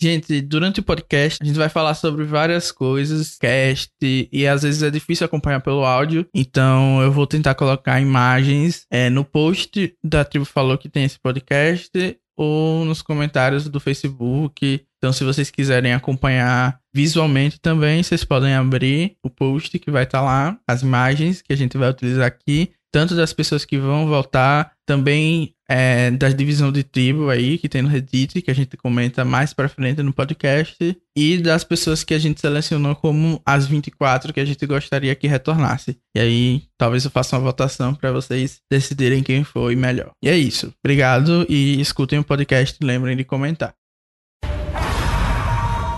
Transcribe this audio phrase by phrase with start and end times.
[0.00, 4.80] Gente, durante o podcast a gente vai falar sobre várias coisas, cast, e às vezes
[4.82, 10.24] é difícil acompanhar pelo áudio, então eu vou tentar colocar imagens é, no post da
[10.24, 11.90] Tribo Falou que tem esse podcast
[12.36, 14.80] ou nos comentários do Facebook.
[14.98, 20.20] Então, se vocês quiserem acompanhar visualmente também, vocês podem abrir o post que vai estar
[20.20, 24.72] lá, as imagens que a gente vai utilizar aqui, tanto das pessoas que vão voltar,
[24.86, 29.24] também é, da divisão de tribo aí, que tem no Reddit, que a gente comenta
[29.24, 34.32] mais pra frente no podcast, e das pessoas que a gente selecionou como as 24
[34.32, 35.98] que a gente gostaria que retornasse.
[36.16, 40.10] E aí, talvez eu faça uma votação para vocês decidirem quem foi melhor.
[40.22, 40.72] E é isso.
[40.82, 43.74] Obrigado e escutem o podcast lembrem de comentar.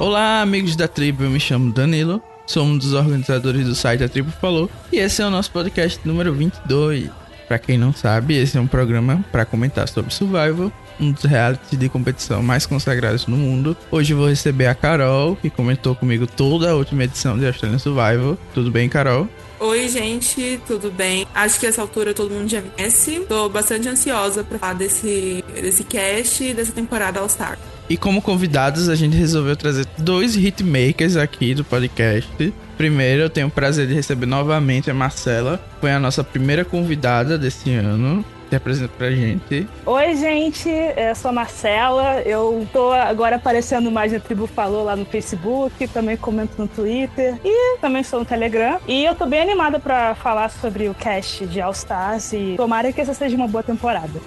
[0.01, 4.09] Olá, amigos da tribo, eu me chamo Danilo, sou um dos organizadores do site A
[4.09, 7.20] Tribo Falou, e esse é o nosso podcast número 22.
[7.51, 11.77] Para quem não sabe, esse é um programa para comentar sobre survival, um dos realities
[11.77, 13.77] de competição mais consagrados no mundo.
[13.91, 18.39] Hoje vou receber a Carol, que comentou comigo toda a última edição de Australian Survival.
[18.55, 19.29] Tudo bem, Carol?
[19.59, 21.27] Oi, gente, tudo bem?
[21.35, 23.27] Acho que essa altura todo mundo já conhece.
[23.29, 27.59] Tô bastante ansiosa para falar desse, desse cast e dessa temporada All Star.
[27.89, 32.55] E como convidados, a gente resolveu trazer dois hitmakers aqui do podcast.
[32.81, 35.61] Primeiro, eu tenho o prazer de receber novamente a Marcela.
[35.83, 38.25] Foi a nossa primeira convidada desse ano.
[38.49, 39.69] Se apresenta pra gente.
[39.85, 42.23] Oi, gente, eu sou a Marcela.
[42.23, 47.39] Eu tô agora aparecendo mais na Tribo Falou lá no Facebook, também comento no Twitter
[47.45, 48.81] e também estou no Telegram.
[48.89, 52.91] E eu tô bem animada para falar sobre o cast de All Stars e tomara
[52.95, 54.19] que essa seja uma boa temporada.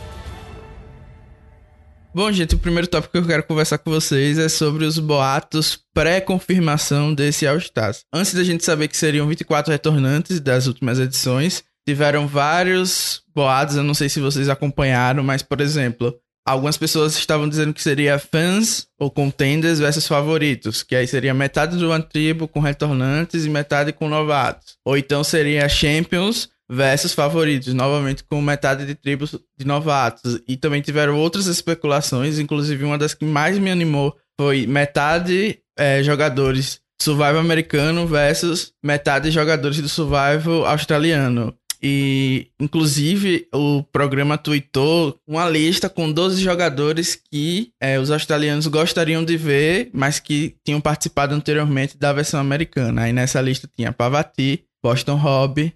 [2.14, 5.76] Bom, gente, o primeiro tópico que eu quero conversar com vocês é sobre os boatos
[5.92, 8.04] pré-confirmação desse All Stars.
[8.12, 13.82] Antes da gente saber que seriam 24 retornantes das últimas edições, tiveram vários boatos, eu
[13.82, 16.16] não sei se vocês acompanharam, mas, por exemplo,
[16.46, 21.76] algumas pessoas estavam dizendo que seria fãs ou contenders versus favoritos, que aí seria metade
[21.76, 24.76] do One Tribo com retornantes e metade com novatos.
[24.84, 30.40] Ou então seria Champions versus favoritos, novamente com metade de tribos de novatos.
[30.48, 36.02] E também tiveram outras especulações, inclusive uma das que mais me animou foi metade é,
[36.02, 41.54] jogadores survival americano versus metade jogadores do survival australiano.
[41.86, 49.22] E, inclusive, o programa tweetou uma lista com 12 jogadores que é, os australianos gostariam
[49.22, 53.02] de ver, mas que tinham participado anteriormente da versão americana.
[53.02, 55.74] Aí nessa lista tinha Pavati, Boston Hobby,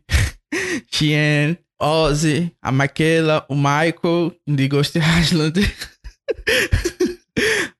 [0.90, 5.54] Tien, Ozzy, a Michaela, o Michael de Ghost Island,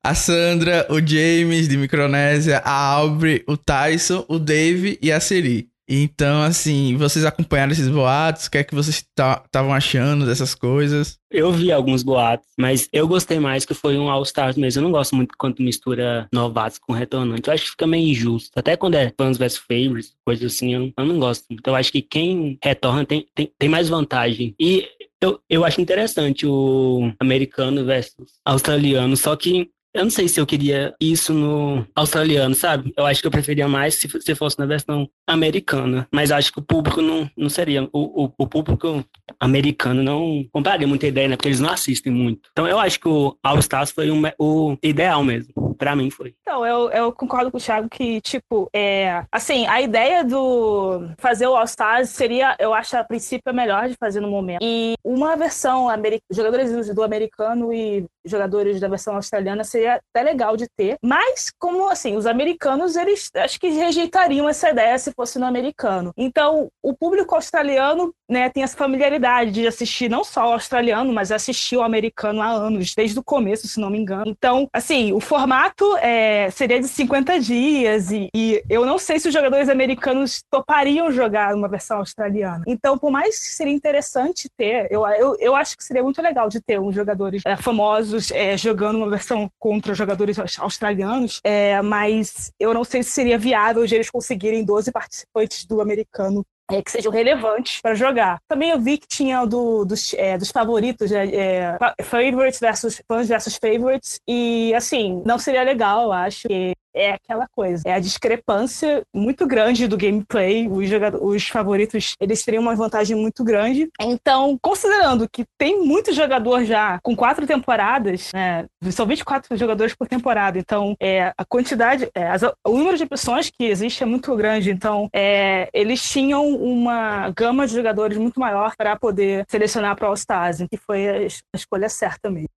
[0.02, 5.68] a Sandra, o James de Micronésia, a Aubrey, o Tyson, o Dave e a Siri.
[5.88, 8.46] Então, assim, vocês acompanharam esses boatos?
[8.46, 11.18] O que é que vocês estavam achando dessas coisas?
[11.30, 14.80] Eu vi alguns boatos, mas eu gostei mais que foi um All-Stars mesmo.
[14.80, 17.46] Eu não gosto muito quando mistura novatos com retornantes.
[17.46, 18.50] Eu acho que fica meio injusto.
[18.56, 21.66] Até quando é fãs versus favorites, coisas assim, eu eu não gosto muito.
[21.66, 24.54] Eu acho que quem retorna tem, tem, tem mais vantagem.
[24.58, 24.86] E
[25.20, 30.46] eu, eu acho interessante o americano versus australiano, só que eu não sei se eu
[30.46, 32.92] queria isso no australiano, sabe?
[32.96, 36.06] Eu acho que eu preferia mais se, se fosse na versão americana.
[36.12, 37.82] Mas acho que o público não, não seria.
[37.92, 39.04] O, o, o público
[39.40, 41.36] americano não compraria muita ideia, né?
[41.36, 42.48] Porque eles não assistem muito.
[42.52, 45.52] Então eu acho que o All Stars foi um, o ideal mesmo.
[45.78, 46.34] Pra mim foi.
[46.42, 49.24] Então, eu, eu concordo com o Thiago que, tipo, é.
[49.30, 53.88] Assim, a ideia do fazer o All Stars seria, eu acho, a princípio, a melhor
[53.88, 54.60] de fazer no momento.
[54.62, 60.56] E uma versão americana, jogadores do americano e jogadores da versão australiana seria até legal
[60.56, 60.96] de ter.
[61.02, 66.12] Mas, como assim, os americanos, eles acho que rejeitariam essa ideia se fosse no americano.
[66.16, 71.32] Então, o público australiano, né, tem essa familiaridade de assistir não só o australiano, mas
[71.32, 74.28] assistir o americano há anos, desde o começo, se não me engano.
[74.28, 75.67] Então, assim, o formato
[75.98, 81.10] é, seria de 50 dias e, e eu não sei se os jogadores americanos topariam
[81.10, 82.64] jogar uma versão australiana.
[82.66, 86.48] Então, por mais que seria interessante ter, eu, eu, eu acho que seria muito legal
[86.48, 92.52] de ter uns jogadores é, famosos é, jogando uma versão contra jogadores australianos, é, mas
[92.58, 96.90] eu não sei se seria viável de eles conseguirem 12 participantes do americano é, que
[96.90, 98.38] sejam relevantes para jogar.
[98.48, 103.28] Também eu vi que tinha do, dos, é, dos favoritos, né, é, favorites versus fãs
[103.28, 107.82] versus favorites, e assim, não seria legal, eu acho, que é aquela coisa.
[107.86, 110.68] É a discrepância muito grande do gameplay.
[110.68, 110.88] Os,
[111.20, 113.88] os favoritos, eles teriam uma vantagem muito grande.
[114.00, 118.66] Então, considerando que tem muito jogador já com quatro temporadas, né?
[118.90, 120.58] São 24 jogadores por temporada.
[120.58, 124.70] Então, é, a quantidade, é, as, o número de opções que existe é muito grande.
[124.70, 130.58] Então, é, eles tinham uma gama de jogadores muito maior para poder selecionar para All-Stars,
[130.70, 132.57] que foi a, a escolha certa mesmo.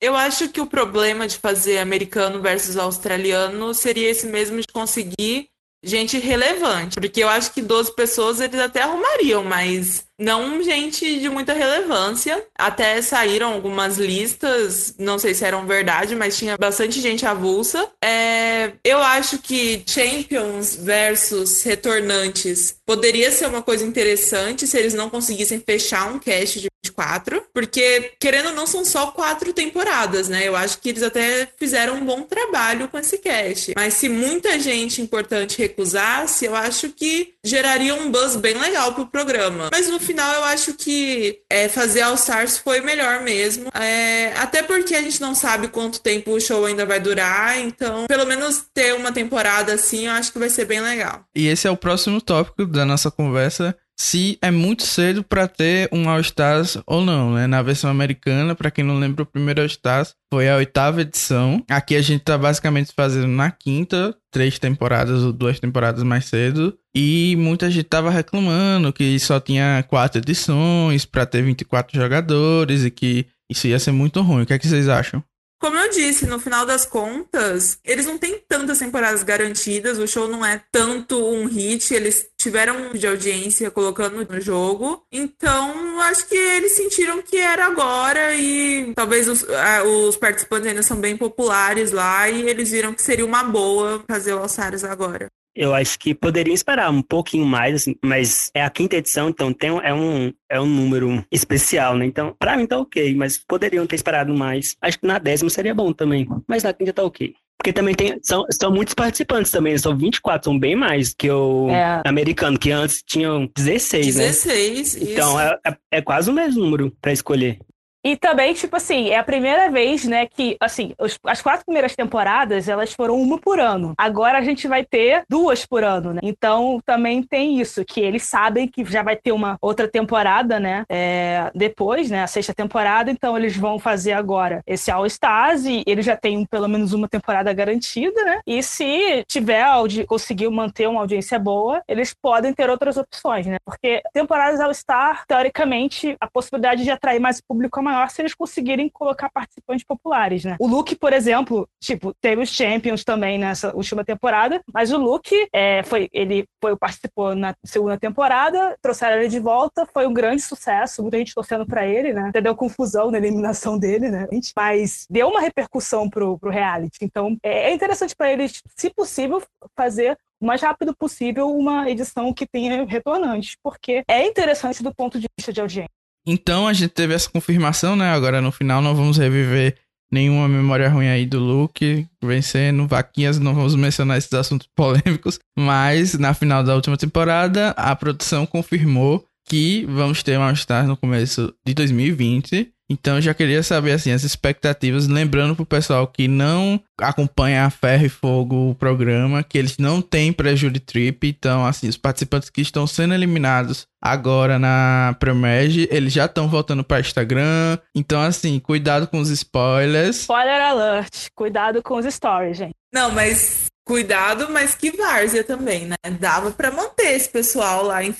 [0.00, 5.48] Eu acho que o problema de fazer americano versus australiano seria esse mesmo de conseguir
[5.84, 6.98] gente relevante.
[6.98, 12.44] Porque eu acho que 12 pessoas eles até arrumariam, mas não gente de muita relevância.
[12.56, 17.88] Até saíram algumas listas, não sei se eram verdade, mas tinha bastante gente avulsa.
[18.04, 25.08] É, eu acho que Champions versus retornantes poderia ser uma coisa interessante se eles não
[25.08, 30.46] conseguissem fechar um cast de 24, porque querendo ou não são só quatro temporadas, né?
[30.46, 33.72] Eu acho que eles até fizeram um bom trabalho com esse cast.
[33.76, 39.06] Mas se muita gente importante recusasse, eu acho que geraria um buzz bem legal pro
[39.06, 39.68] programa.
[39.70, 43.68] Mas no final eu acho que é, fazer All Stars foi melhor mesmo.
[43.72, 48.06] É, até porque a gente não sabe quanto tempo o show ainda vai durar, então
[48.08, 51.24] pelo menos ter uma temporada assim eu acho que vai ser bem legal.
[51.34, 53.76] E esse é o próximo tópico da nossa conversa.
[54.02, 57.46] Se é muito cedo para ter um All Stars ou não, né?
[57.46, 61.62] Na versão americana, para quem não lembra, o primeiro All Stars foi a oitava edição.
[61.68, 66.74] Aqui a gente tá basicamente fazendo na quinta, três temporadas ou duas temporadas mais cedo.
[66.96, 72.90] E muita gente tava reclamando que só tinha quatro edições para ter 24 jogadores e
[72.90, 74.44] que isso ia ser muito ruim.
[74.44, 75.22] O que é que vocês acham?
[75.60, 80.26] Como eu disse, no final das contas, eles não têm tantas temporadas garantidas, o show
[80.26, 85.04] não é tanto um hit, eles tiveram de audiência colocando no jogo.
[85.12, 89.44] Então, acho que eles sentiram que era agora e talvez os,
[89.86, 94.32] os participantes ainda são bem populares lá e eles viram que seria uma boa fazer
[94.32, 95.30] o Alçares agora.
[95.54, 99.52] Eu acho que poderiam esperar um pouquinho mais, assim, mas é a quinta edição, então
[99.52, 102.06] tem, é, um, é um número especial, né?
[102.06, 104.76] Então, pra mim tá ok, mas poderiam ter esperado mais.
[104.80, 107.34] Acho que na décima seria bom também, mas na quinta tá ok.
[107.60, 111.68] Porque também tem, são, são muitos participantes também, são 24, são bem mais que o
[111.68, 112.00] é.
[112.06, 115.12] americano, que antes tinham 16, 16 né?
[115.12, 117.58] Então é, é, é, quase o mesmo número para escolher.
[118.04, 121.94] E também, tipo assim, é a primeira vez, né, que, assim, os, as quatro primeiras
[121.94, 123.94] temporadas, elas foram uma por ano.
[123.96, 126.20] Agora a gente vai ter duas por ano, né?
[126.22, 130.84] Então, também tem isso, que eles sabem que já vai ter uma outra temporada, né,
[130.88, 135.82] é, depois, né, a sexta temporada, então eles vão fazer agora esse All Stars e
[135.86, 138.40] eles já têm pelo menos uma temporada garantida, né?
[138.46, 139.64] E se tiver,
[140.06, 143.58] conseguir manter uma audiência boa, eles podem ter outras opções, né?
[143.64, 148.34] Porque temporadas All Star, teoricamente, a possibilidade de atrair mais público é maior se eles
[148.34, 150.56] conseguirem colocar participantes populares, né?
[150.58, 155.34] O Luke, por exemplo, tipo, teve os Champions também nessa última temporada, mas o Luke
[155.52, 160.42] é, foi, ele foi, participou na segunda temporada, trouxeram ele de volta, foi um grande
[160.42, 162.28] sucesso, muita gente torcendo para ele, né?
[162.28, 164.28] Até deu confusão na eliminação dele, né?
[164.56, 166.98] Mas deu uma repercussão pro, pro reality.
[167.02, 169.42] Então, é, é interessante para eles, se possível,
[169.76, 175.20] fazer o mais rápido possível uma edição que tenha retornantes, porque é interessante do ponto
[175.20, 175.99] de vista de audiência.
[176.26, 178.10] Então a gente teve essa confirmação, né?
[178.10, 179.76] Agora no final não vamos reviver
[180.12, 186.14] nenhuma memória ruim aí do Luke vencendo vaquinhas, não vamos mencionar esses assuntos polêmicos, mas
[186.14, 191.54] na final da última temporada a produção confirmou que vamos ter All Stars no começo
[191.64, 196.82] de 2020 então eu já queria saber assim as expectativas, lembrando pro pessoal que não
[197.00, 201.88] acompanha a ferro e fogo o programa, que eles não têm pré-jury trip, então assim,
[201.88, 207.78] os participantes que estão sendo eliminados agora na Premerge, eles já estão voltando para Instagram.
[207.94, 210.16] Então assim, cuidado com os spoilers.
[210.16, 212.74] Spoiler alert, cuidado com os stories, gente.
[212.92, 215.96] Não, mas cuidado, mas que várzea também, né?
[216.20, 218.14] Dava para manter esse pessoal lá em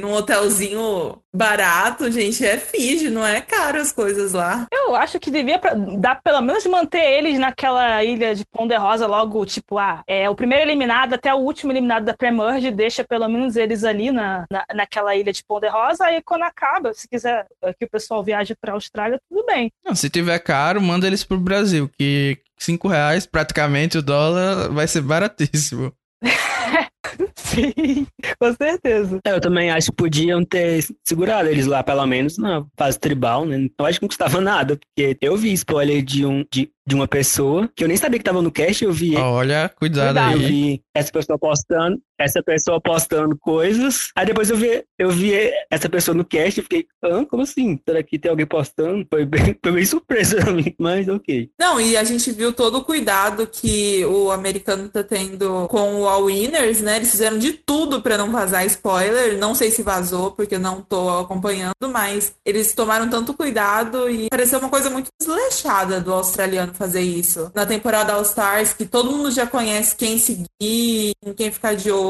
[0.00, 4.66] num hotelzinho barato, gente, é Fiji, não é caro as coisas lá.
[4.72, 5.60] Eu acho que devia
[5.98, 10.64] dar pelo menos manter eles naquela ilha de Ponderosa logo, tipo, ah, é o primeiro
[10.64, 15.14] eliminado até o último eliminado da Pre-Merge, deixa pelo menos eles ali na, na, naquela
[15.14, 17.46] ilha de Ponderosa, aí quando acaba, se quiser
[17.78, 19.70] que o pessoal viaje pra Austrália, tudo bem.
[19.84, 24.86] Não, se tiver caro, manda eles pro Brasil, que 5 reais praticamente o dólar vai
[24.86, 25.92] ser baratíssimo.
[27.36, 28.06] Sim,
[28.38, 29.20] com certeza.
[29.24, 33.44] É, eu também acho que podiam ter segurado eles lá, pelo menos, na fase tribal,
[33.44, 33.68] né?
[33.78, 37.08] Eu acho que não custava nada, porque eu vi spoiler de um, de de uma
[37.08, 39.16] pessoa que eu nem sabia que tava no cast, eu vi.
[39.16, 40.28] Olha, cuidado, cuidado.
[40.28, 40.32] aí.
[40.34, 44.10] Eu vi essa pessoa postando, essa pessoa postando coisas.
[44.16, 45.32] Aí depois eu vi, eu vi
[45.70, 47.78] essa pessoa no cast e fiquei, ah, como assim?
[47.86, 49.06] Será que tem alguém postando?
[49.10, 51.50] Foi bem, foi bem surpresa pra mim, mas ok.
[51.58, 56.08] Não, e a gente viu todo o cuidado que o americano tá tendo com o
[56.08, 56.96] All Winners, né?
[56.96, 59.38] Eles fizeram de tudo para não vazar spoiler.
[59.38, 64.58] Não sei se vazou, porque não tô acompanhando, mas eles tomaram tanto cuidado e pareceu
[64.58, 67.50] uma coisa muito desleixada do australiano fazer isso.
[67.54, 71.90] Na temporada All Stars, que todo mundo já conhece quem seguir, em quem ficar de
[71.90, 72.03] olho.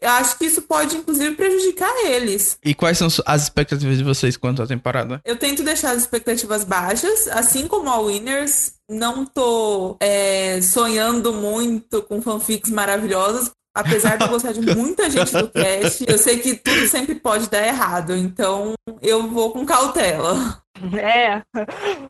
[0.00, 2.58] Eu acho que isso pode, inclusive, prejudicar eles.
[2.64, 5.20] E quais são as expectativas de vocês quanto à temporada?
[5.24, 8.74] Eu tento deixar as expectativas baixas, assim como a Winners.
[8.88, 15.30] Não tô é, sonhando muito com fanfics maravilhosas, apesar de eu gostar de muita gente
[15.32, 20.62] do cast, eu sei que tudo sempre pode dar errado, então eu vou com cautela.
[20.98, 21.42] É,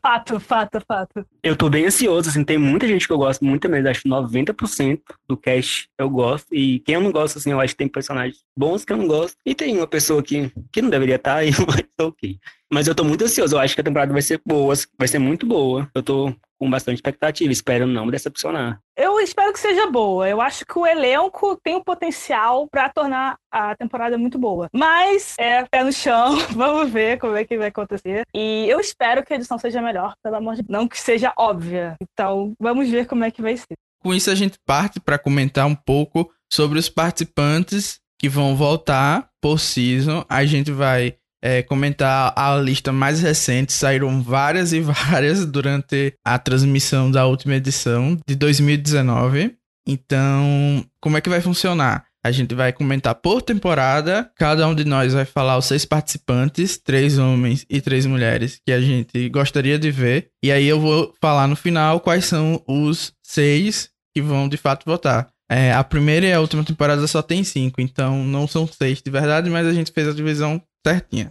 [0.01, 1.25] fato, fato, fato.
[1.41, 4.09] Eu tô bem ansioso, assim, tem muita gente que eu gosto muito mesmo, acho que
[4.09, 7.87] 90% do cast eu gosto, e quem eu não gosto, assim, eu acho que tem
[7.87, 11.43] personagens bons que eu não gosto, e tem uma pessoa que, que não deveria estar,
[11.47, 12.37] e mas ok.
[12.71, 15.19] Mas eu tô muito ansioso, eu acho que a temporada vai ser boa, vai ser
[15.19, 18.79] muito boa, eu tô com bastante expectativa, espero não me decepcionar.
[18.95, 20.27] Eu espero que seja boa.
[20.27, 24.67] Eu acho que o elenco tem o potencial para tornar a temporada muito boa.
[24.73, 28.23] Mas é pé no chão, vamos ver como é que vai acontecer.
[28.33, 30.71] E eu espero que a edição seja melhor, pelo amor de Deus.
[30.71, 31.95] Não que seja óbvia.
[32.01, 33.75] Então, vamos ver como é que vai ser.
[34.01, 39.29] Com isso, a gente parte para comentar um pouco sobre os participantes que vão voltar
[39.41, 40.25] por season.
[40.27, 41.15] A gente vai
[41.47, 43.71] é, comentar a lista mais recente.
[43.71, 49.55] Saíram várias e várias durante a transmissão da última edição de 2019.
[49.87, 52.03] Então, como é que vai funcionar?
[52.21, 54.29] A gente vai comentar por temporada.
[54.35, 58.73] Cada um de nós vai falar os seis participantes, três homens e três mulheres, que
[58.73, 60.27] a gente gostaria de ver.
[60.43, 64.83] E aí eu vou falar no final quais são os seis que vão de fato
[64.85, 65.29] votar.
[65.49, 69.09] É, a primeira e a última temporada só tem cinco, então não são seis de
[69.09, 71.29] verdade, mas a gente fez a divisão certinha.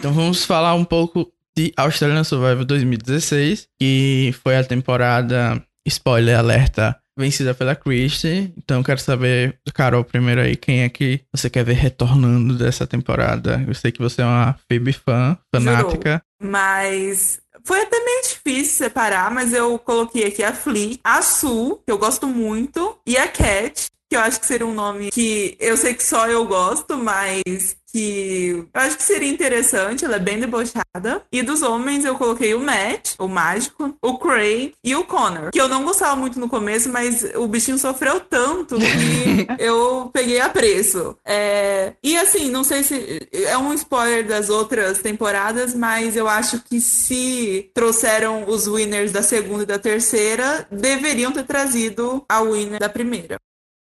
[0.00, 6.96] Então vamos falar um pouco de Australian Survival 2016, que foi a temporada, spoiler alerta,
[7.16, 8.52] vencida pela Christie.
[8.56, 13.64] Então quero saber, Carol, primeiro aí, quem é que você quer ver retornando dessa temporada?
[13.68, 16.24] Eu sei que você é uma Phoebe fã, fanática.
[16.40, 16.50] Jurou.
[16.50, 21.92] Mas foi até meio difícil separar, mas eu coloquei aqui a Flea, a Sue, que
[21.92, 25.76] eu gosto muito, e a Cat, que eu acho que seria um nome que eu
[25.76, 30.40] sei que só eu gosto, mas que eu acho que seria interessante, ela é bem
[30.40, 31.22] debochada.
[31.30, 35.60] E dos homens eu coloquei o Matt, o mágico, o Craig e o Connor, que
[35.60, 40.48] eu não gostava muito no começo, mas o bichinho sofreu tanto que eu peguei a
[40.48, 41.16] preço.
[41.24, 41.92] É...
[42.02, 46.80] E assim, não sei se é um spoiler das outras temporadas, mas eu acho que
[46.80, 52.88] se trouxeram os winners da segunda e da terceira, deveriam ter trazido a winner da
[52.88, 53.38] primeira.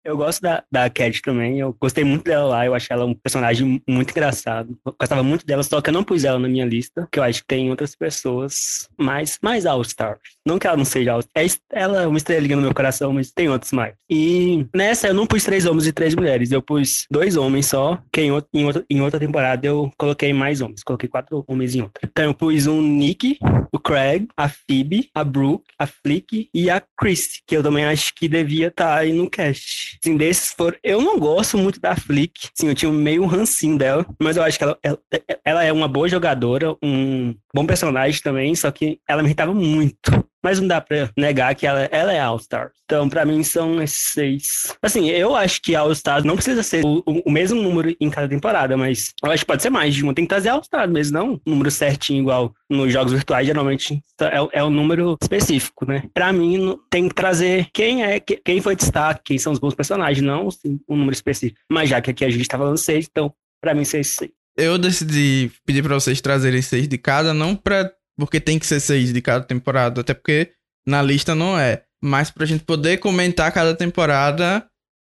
[0.06, 1.58] Eu gosto da, da Cat também.
[1.58, 2.64] Eu gostei muito dela lá.
[2.64, 4.78] Eu achei ela um personagem muito engraçado.
[4.86, 7.24] Eu gostava muito dela, só que eu não pus ela na minha lista, porque eu
[7.24, 10.20] acho que tem outras pessoas mais, mais All-Stars.
[10.46, 11.58] Não que ela não seja All-Stars.
[11.72, 13.94] É, ela é uma estrelinha no meu coração, mas tem outros mais.
[14.08, 16.52] E nessa eu não pus três homens e três mulheres.
[16.52, 20.32] Eu pus dois homens só, que em, outro, em, outra, em outra temporada eu coloquei
[20.32, 20.84] mais homens.
[20.84, 22.00] Coloquei quatro homens em outra.
[22.04, 23.38] Então eu pus um Nick,
[23.72, 28.14] o Craig, a Phoebe, a Brooke, a Flick e a Chris, que eu também acho
[28.14, 29.95] que devia estar tá aí no cast.
[30.02, 30.76] Assim, desses foram.
[30.82, 32.48] Eu não gosto muito da Flick.
[32.54, 34.98] Sim, eu tinha meio rancinho dela, mas eu acho que ela, ela,
[35.44, 40.26] ela é uma boa jogadora, um bom personagem também, só que ela me irritava muito
[40.46, 42.70] mas não dá pra negar que ela, ela é All-Star.
[42.84, 44.76] Então, pra mim, são esses seis.
[44.80, 48.76] Assim, eu acho que All-Star não precisa ser o, o, mesmo número em cada temporada,
[48.76, 50.14] mas eu acho que pode ser mais de uma.
[50.14, 54.60] Tem que trazer All-Star mesmo, não um número certinho, igual nos jogos virtuais, geralmente é,
[54.60, 56.04] é um número específico, né?
[56.14, 60.24] Pra mim, tem que trazer quem é, quem foi destaque, quem são os bons personagens,
[60.24, 61.58] não assim, um número específico.
[61.68, 64.30] Mas já que aqui a gente tá falando seis, então, pra mim, seis, seis.
[64.56, 68.80] Eu decidi pedir pra vocês trazerem seis de cada, não pra porque tem que ser
[68.80, 70.52] seis de cada temporada, até porque
[70.86, 71.82] na lista não é.
[72.02, 74.66] Mas pra gente poder comentar cada temporada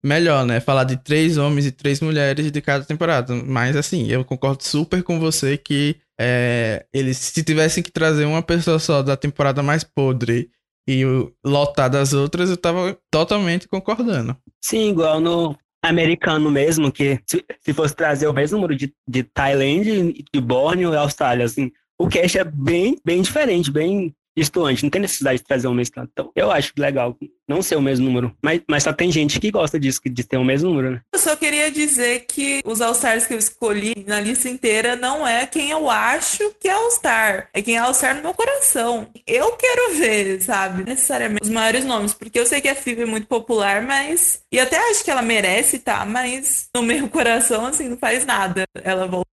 [0.05, 0.61] melhor, né?
[0.61, 3.35] Falar de três homens e três mulheres de cada temporada.
[3.35, 8.43] Mas assim, eu concordo super com você que é, eles, se tivessem que trazer uma
[8.43, 10.51] pessoa só da temporada mais podre
[10.89, 11.03] e
[11.45, 14.37] lotar das outras, eu tava totalmente concordando.
[14.63, 19.23] Sim, igual no americano mesmo, que se, se fosse trazer o mesmo número de, de
[19.23, 24.83] Tailândia, de Borneo e Austrália, assim, o cast é bem, bem diferente, bem distoante.
[24.83, 26.11] Não tem necessidade de trazer o mesmo tanto.
[26.13, 27.17] Então, eu acho legal
[27.49, 28.35] não ser o mesmo número.
[28.43, 31.01] Mas, mas só tem gente que gosta disso, de ter o mesmo número, né?
[31.13, 35.47] Eu só queria dizer que os All-Stars que eu escolhi na lista inteira não é
[35.47, 37.49] quem eu acho que é All-Star.
[37.53, 39.09] É quem é All-Star no meu coração.
[39.27, 40.85] Eu quero ver, sabe?
[40.85, 42.15] Necessariamente os maiores nomes.
[42.15, 44.41] Porque eu sei que a Phoebe é muito popular, mas.
[44.51, 46.05] E até acho que ela merece, tá?
[46.05, 49.34] Mas no meu coração, assim, não faz nada ela voltar.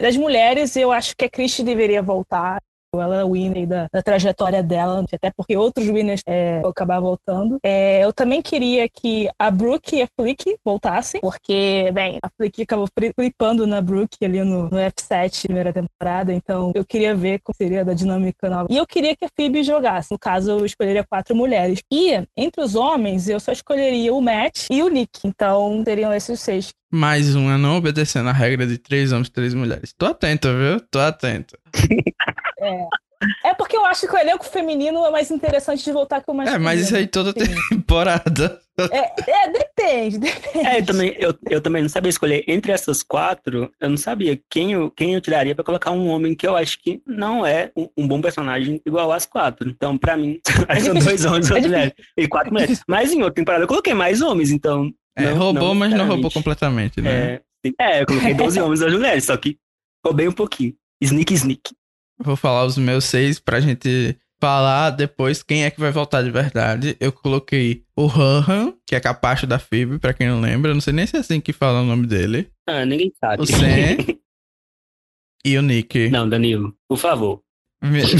[0.00, 2.60] Das mulheres, eu acho que a Christie deveria voltar.
[3.00, 7.58] Ela é winner da, da, trajetória dela, até porque outros winners é, vão acabar voltando.
[7.62, 12.62] É, eu também queria que a Brooke e a Flick voltassem, porque, bem, a Flick
[12.62, 12.86] acabou
[13.18, 17.84] flipando na Brooke ali no, no F7, primeira temporada, então eu queria ver como seria
[17.84, 18.68] da dinâmica nova.
[18.70, 21.80] E eu queria que a Phoebe jogasse, no caso eu escolheria quatro mulheres.
[21.92, 26.40] E, entre os homens, eu só escolheria o Matt e o Nick, então seriam esses
[26.40, 26.72] seis.
[26.94, 29.92] Mais uma não obedecendo a regra de três homens e três mulheres.
[29.92, 30.78] Tô atento, viu?
[30.78, 31.58] Tô atento.
[32.60, 32.86] É.
[33.44, 36.34] É porque eu acho que o elenco feminino é mais interessante de voltar que o
[36.34, 36.62] masculino.
[36.62, 38.60] É, mas isso aí toda temporada.
[38.90, 40.66] É, é, depende, depende.
[40.66, 42.44] É, eu também, eu, eu também não sabia escolher.
[42.46, 46.34] Entre essas quatro, eu não sabia quem eu, quem eu tiraria para colocar um homem
[46.34, 49.68] que eu acho que não é um, um bom personagem igual às quatro.
[49.68, 51.92] Então, pra mim, é são dois homens e mulheres.
[52.16, 52.82] E quatro mulheres.
[52.88, 54.92] Mas em outra temporada eu coloquei mais homens, então.
[55.16, 57.34] É, não, roubou, não, mas não roubou completamente, né?
[57.34, 57.42] É,
[57.80, 59.58] é eu coloquei 12 homens e mulheres, só que
[60.04, 60.74] roubei um pouquinho.
[61.00, 61.74] Sneak, sneak.
[62.18, 66.30] Vou falar os meus seis pra gente falar depois quem é que vai voltar de
[66.30, 66.96] verdade.
[67.00, 70.74] Eu coloquei o Han, que é capacho da Phoebe, pra quem não lembra.
[70.74, 72.50] Não sei nem se é assim que fala o nome dele.
[72.66, 73.42] Ah, ninguém sabe.
[73.42, 73.56] O Sam
[75.44, 76.10] e o Nick.
[76.10, 77.42] Não, Danilo, por favor.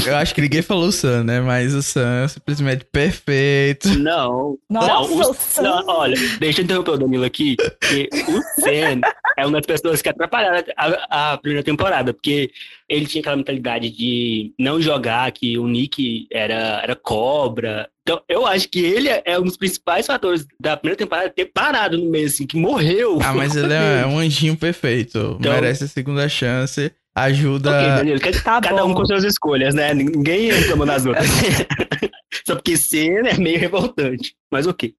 [0.05, 1.41] Eu acho que ninguém falou o Sam, né?
[1.41, 3.89] Mas o Sam é simplesmente perfeito.
[3.97, 4.57] Não.
[4.69, 5.83] Nossa, não, o, Sam.
[5.87, 7.55] olha, deixa eu interromper o Danilo aqui.
[7.81, 9.01] Que o Sam
[9.37, 12.51] é uma das pessoas que atrapalharam a, a, primeira temporada, porque
[12.87, 17.89] ele tinha aquela mentalidade de não jogar, que o Nick era, era cobra.
[18.03, 21.97] Então, eu acho que ele é um dos principais fatores da primeira temporada ter parado
[21.97, 23.17] no meio, assim, que morreu.
[23.23, 25.37] Ah, mas ele é um anjinho perfeito.
[25.39, 27.71] Então, merece a segunda chance ajuda.
[27.71, 28.91] Ok, Danilo, tá cada bom.
[28.91, 29.93] um com suas escolhas, né?
[29.93, 31.25] Ninguém reclama das outras.
[32.45, 34.35] Só porque cena é meio revoltante.
[34.51, 34.93] Mas ok.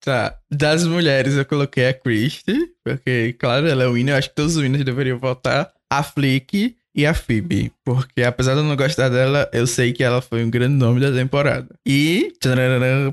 [0.00, 0.34] Tá.
[0.50, 4.14] Das mulheres eu coloquei a Christie, porque, claro, ela é winner.
[4.14, 5.70] Eu acho que todos os winners deveriam votar.
[5.92, 7.72] A Flick e a Phoebe.
[7.84, 11.00] Porque apesar de eu não gostar dela, eu sei que ela foi um grande nome
[11.00, 11.68] da temporada.
[11.86, 12.32] E,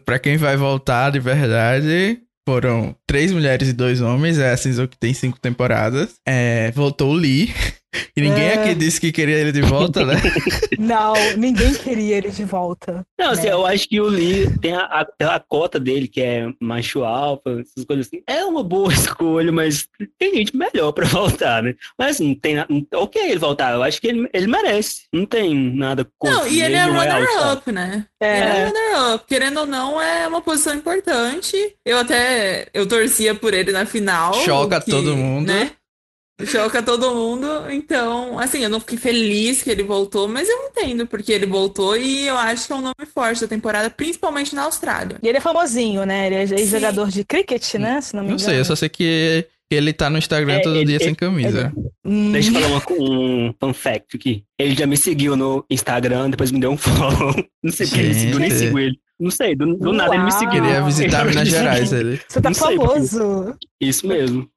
[0.06, 4.40] para quem vai voltar de verdade, foram três mulheres e dois homens.
[4.40, 6.16] É a Season que tem cinco temporadas.
[6.26, 7.54] É, voltou o Lee.
[8.16, 8.54] E ninguém é...
[8.54, 10.16] aqui disse que queria ele de volta, né?
[10.78, 13.06] Não, ninguém queria ele de volta.
[13.20, 13.54] Não, assim, né?
[13.54, 17.62] eu acho que o Lee tem a, a, a, cota dele, que é macho alfa,
[17.62, 18.22] essas coisas assim.
[18.28, 19.88] É uma boa escolha, mas
[20.20, 21.76] tem gente melhor pra voltar, né?
[21.98, 22.68] Mas não tem nada.
[22.94, 25.04] Ok ele voltar, eu acho que ele, ele merece.
[25.12, 28.06] Não tem nada contra Não, e ele, ele é runner-up, né?
[28.20, 28.40] É.
[28.40, 29.26] Ele é runner-up.
[29.28, 31.58] Querendo ou não, é uma posição importante.
[31.86, 34.34] Eu até eu torcia por ele na final.
[34.34, 35.48] Choca que, todo mundo.
[35.48, 35.72] Né?
[36.46, 37.48] Choca todo mundo.
[37.72, 41.98] Então, assim, eu não fiquei feliz que ele voltou, mas eu entendo porque ele voltou
[41.98, 45.18] e eu acho que é um nome forte da temporada, principalmente na Austrália.
[45.24, 46.28] E ele é famosinho, né?
[46.28, 48.00] Ele é ex-jogador de cricket, né?
[48.02, 48.50] Se não me Não engano.
[48.52, 51.16] sei, eu só sei que ele tá no Instagram É, todo ele- dia sem ele-
[51.16, 51.74] camisa.
[52.06, 54.44] Hum, Deixa eu falar uma, um fun fact aqui.
[54.60, 57.34] Ele já me seguiu no Instagram, depois me deu um follow.
[57.64, 59.00] Não sei porque ele me seguiu, eu nem sigo ele.
[59.20, 60.52] Não sei, do, do nada ele me seguiu.
[60.62, 62.22] Queria visitar Minas Gerais, ele.
[62.28, 63.56] Você tá não sei, porque- famoso.
[63.82, 64.48] Isso mesmo.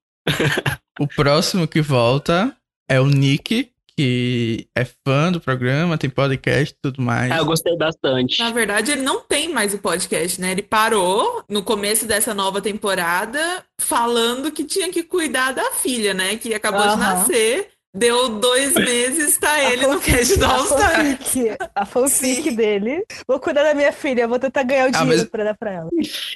[0.99, 2.55] O próximo que volta
[2.89, 7.31] é o Nick, que é fã do programa, tem podcast e tudo mais.
[7.31, 8.39] Ah, eu gostei bastante.
[8.39, 10.53] Na verdade, ele não tem mais o podcast, né?
[10.53, 16.37] Ele parou no começo dessa nova temporada falando que tinha que cuidar da filha, né?
[16.37, 16.97] Que acabou de Aham.
[16.97, 17.69] nascer.
[17.93, 20.97] Deu dois meses, tá A ele no cast do a All Star.
[20.97, 22.55] fanfic, A fanfic Sim.
[22.55, 23.05] dele.
[23.27, 25.73] Vou cuidar da minha filha, vou tentar ganhar o Ah, dinheiro mas- pra dar pra
[25.73, 25.89] ela.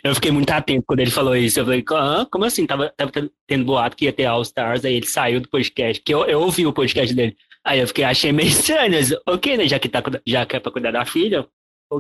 [0.02, 1.60] Eu fiquei muito atento quando ele falou isso.
[1.60, 2.66] Eu falei, ah, como assim?
[2.66, 3.12] Tava, tava
[3.46, 6.02] tendo boato que ia ter All Stars, aí ele saiu do podcast.
[6.02, 7.36] Que eu, eu ouvi o podcast dele.
[7.64, 8.92] Aí eu fiquei, achei meio estranho.
[8.92, 9.68] Mas, ok, né?
[9.68, 11.46] Já que, tá, já que é pra cuidar da filha.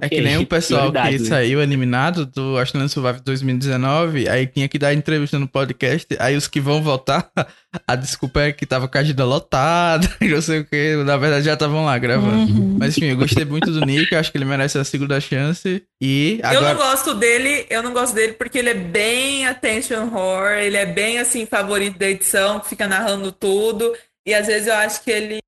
[0.02, 4.68] É ok, que nem o pessoal que saiu eliminado do Australian Survive 2019, aí tinha
[4.68, 7.30] que dar entrevista no podcast, aí os que vão votar,
[7.86, 11.16] a desculpa é que tava com a agenda lotada, e não sei o que, na
[11.16, 12.52] verdade já estavam lá gravando.
[12.52, 12.76] Uhum.
[12.78, 16.40] Mas enfim, eu gostei muito do Nick, acho que ele merece a segunda chance, e
[16.42, 16.74] Eu não agora...
[16.74, 21.18] gosto dele, eu não gosto dele porque ele é bem attention horror, ele é bem
[21.18, 23.92] assim, favorito da edição, que fica narrando tudo.
[24.26, 25.38] E às vezes eu acho que ele.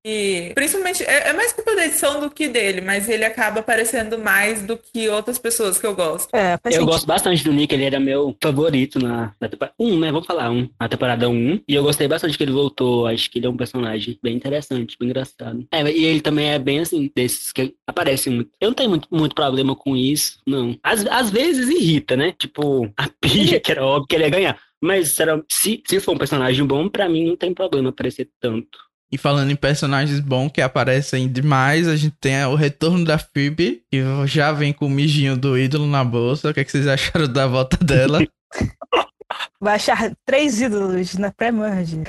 [0.53, 4.61] Principalmente, é, é mais culpa da edição do que dele, mas ele acaba aparecendo mais
[4.61, 6.29] do que outras pessoas que eu gosto.
[6.35, 10.11] É, Eu gosto bastante do Nick, ele era meu favorito na, na temporada 1, né?
[10.11, 11.61] Vamos falar, um, na temporada 1.
[11.67, 13.07] E eu gostei bastante que ele voltou.
[13.07, 15.65] Acho que ele é um personagem bem interessante, bem engraçado.
[15.71, 18.51] É, e ele também é bem assim, desses que aparecem muito.
[18.61, 20.77] Eu não tenho muito, muito problema com isso, não.
[20.83, 22.33] Às, às vezes irrita, né?
[22.37, 24.66] Tipo, a Pia, que era óbvio que ele ia ganhar.
[24.83, 28.77] Mas será, se, se for um personagem bom, pra mim não tem problema aparecer tanto.
[29.11, 33.81] E falando em personagens bons que aparecem demais, a gente tem o retorno da Phoebe,
[33.89, 36.49] que já vem com o mijinho do ídolo na bolsa.
[36.49, 38.19] O que, é que vocês acharam da volta dela?
[39.59, 42.01] Vai achar três ídolos na pré-merge.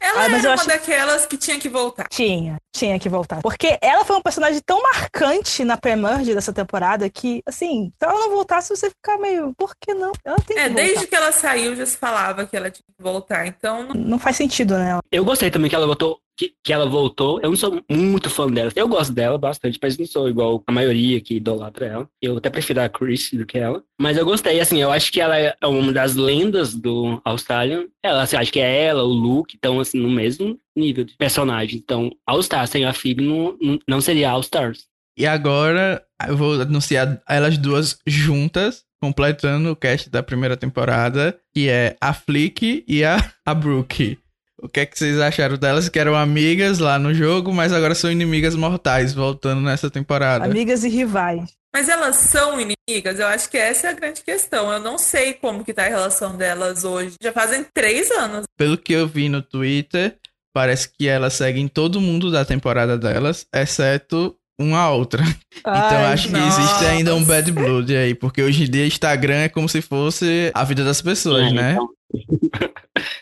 [0.00, 2.06] Ela Ah, mas era eu uma acho- daquelas que tinha que voltar.
[2.08, 3.40] Tinha, tinha que voltar.
[3.42, 8.18] Porque ela foi um personagem tão marcante na pré-merge dessa temporada que, assim, se ela
[8.18, 10.12] não voltasse, você ficar meio, por que não?
[10.24, 10.82] Ela tem que É, voltar.
[10.82, 13.46] desde que ela saiu já se falava que ela tinha que voltar.
[13.46, 14.98] Então, não- Não faz sentido, né?
[15.10, 16.18] Eu gostei também que ela voltou.
[16.38, 17.40] Que, que ela voltou.
[17.42, 18.70] Eu não sou muito fã dela.
[18.76, 22.08] Eu gosto dela bastante, mas não sou igual a maioria que idolatra ela.
[22.20, 23.82] Eu até prefiro a Chris do que ela.
[23.98, 27.86] Mas eu gostei, assim, eu acho que ela é uma das lendas do Australian.
[28.04, 31.78] Ela, assim, acho que é ela, o Luke, estão, assim, no mesmo nível de personagem.
[31.82, 33.56] Então, All Stars sem a Phoebe não,
[33.88, 34.84] não- seria All Stars.
[35.18, 41.68] E agora eu vou anunciar elas duas juntas, completando o cast da primeira temporada, que
[41.68, 44.18] é a Flick e a, a Brooke.
[44.58, 45.88] O que é que vocês acharam delas?
[45.88, 50.44] Que eram amigas lá no jogo, mas agora são inimigas mortais, voltando nessa temporada.
[50.44, 51.50] Amigas e rivais.
[51.74, 53.20] Mas elas são inimigas?
[53.20, 54.72] Eu acho que essa é a grande questão.
[54.72, 57.16] Eu não sei como que tá a relação delas hoje.
[57.22, 58.44] Já fazem três anos.
[58.56, 60.16] Pelo que eu vi no Twitter,
[60.56, 65.22] parece que elas seguem todo mundo da temporada delas, exceto uma outra.
[65.58, 67.32] Então Ai, acho que existe ainda um nossa.
[67.32, 71.02] bad blood aí, porque hoje em dia Instagram é como se fosse a vida das
[71.02, 71.72] pessoas, É, né?
[71.72, 71.88] então,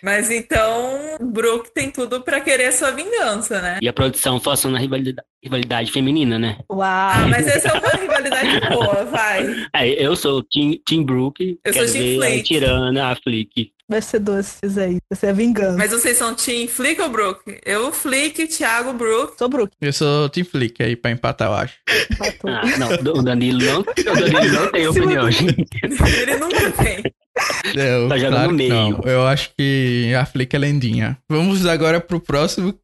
[0.03, 3.79] Mas então, Brooke tem tudo pra querer sua vingança, né?
[3.83, 6.59] e a produção forçando a rivalidade, rivalidade feminina, né?
[6.71, 6.75] Ah,
[7.21, 7.29] Uau.
[7.31, 9.67] mas essa é uma rivalidade boa, vai.
[9.75, 12.43] É, eu sou Team, team Brooke, Eu sou ela Flick.
[12.43, 13.73] tirando a Flick.
[13.89, 14.97] Vai ser doce isso aí.
[15.11, 15.77] Vai ser a vingança.
[15.77, 17.61] Mas vocês são Team Flick ou Brooke?
[17.67, 19.37] Eu, Flick, Thiago, Brooke.
[19.39, 19.73] Sou Brook.
[19.81, 21.75] Eu sou Team Flick aí pra empatar, eu acho.
[22.11, 22.51] empatou.
[22.51, 25.29] Ah, não, o Danilo não, o Danilo não tem opinião.
[25.29, 27.03] Ele nunca tem.
[27.75, 28.71] Eu, Tá jogando claro no meio.
[28.71, 29.01] não.
[29.05, 31.19] Eu acho que a Flick é lendinha.
[31.29, 32.75] Vamos agora pro próximo,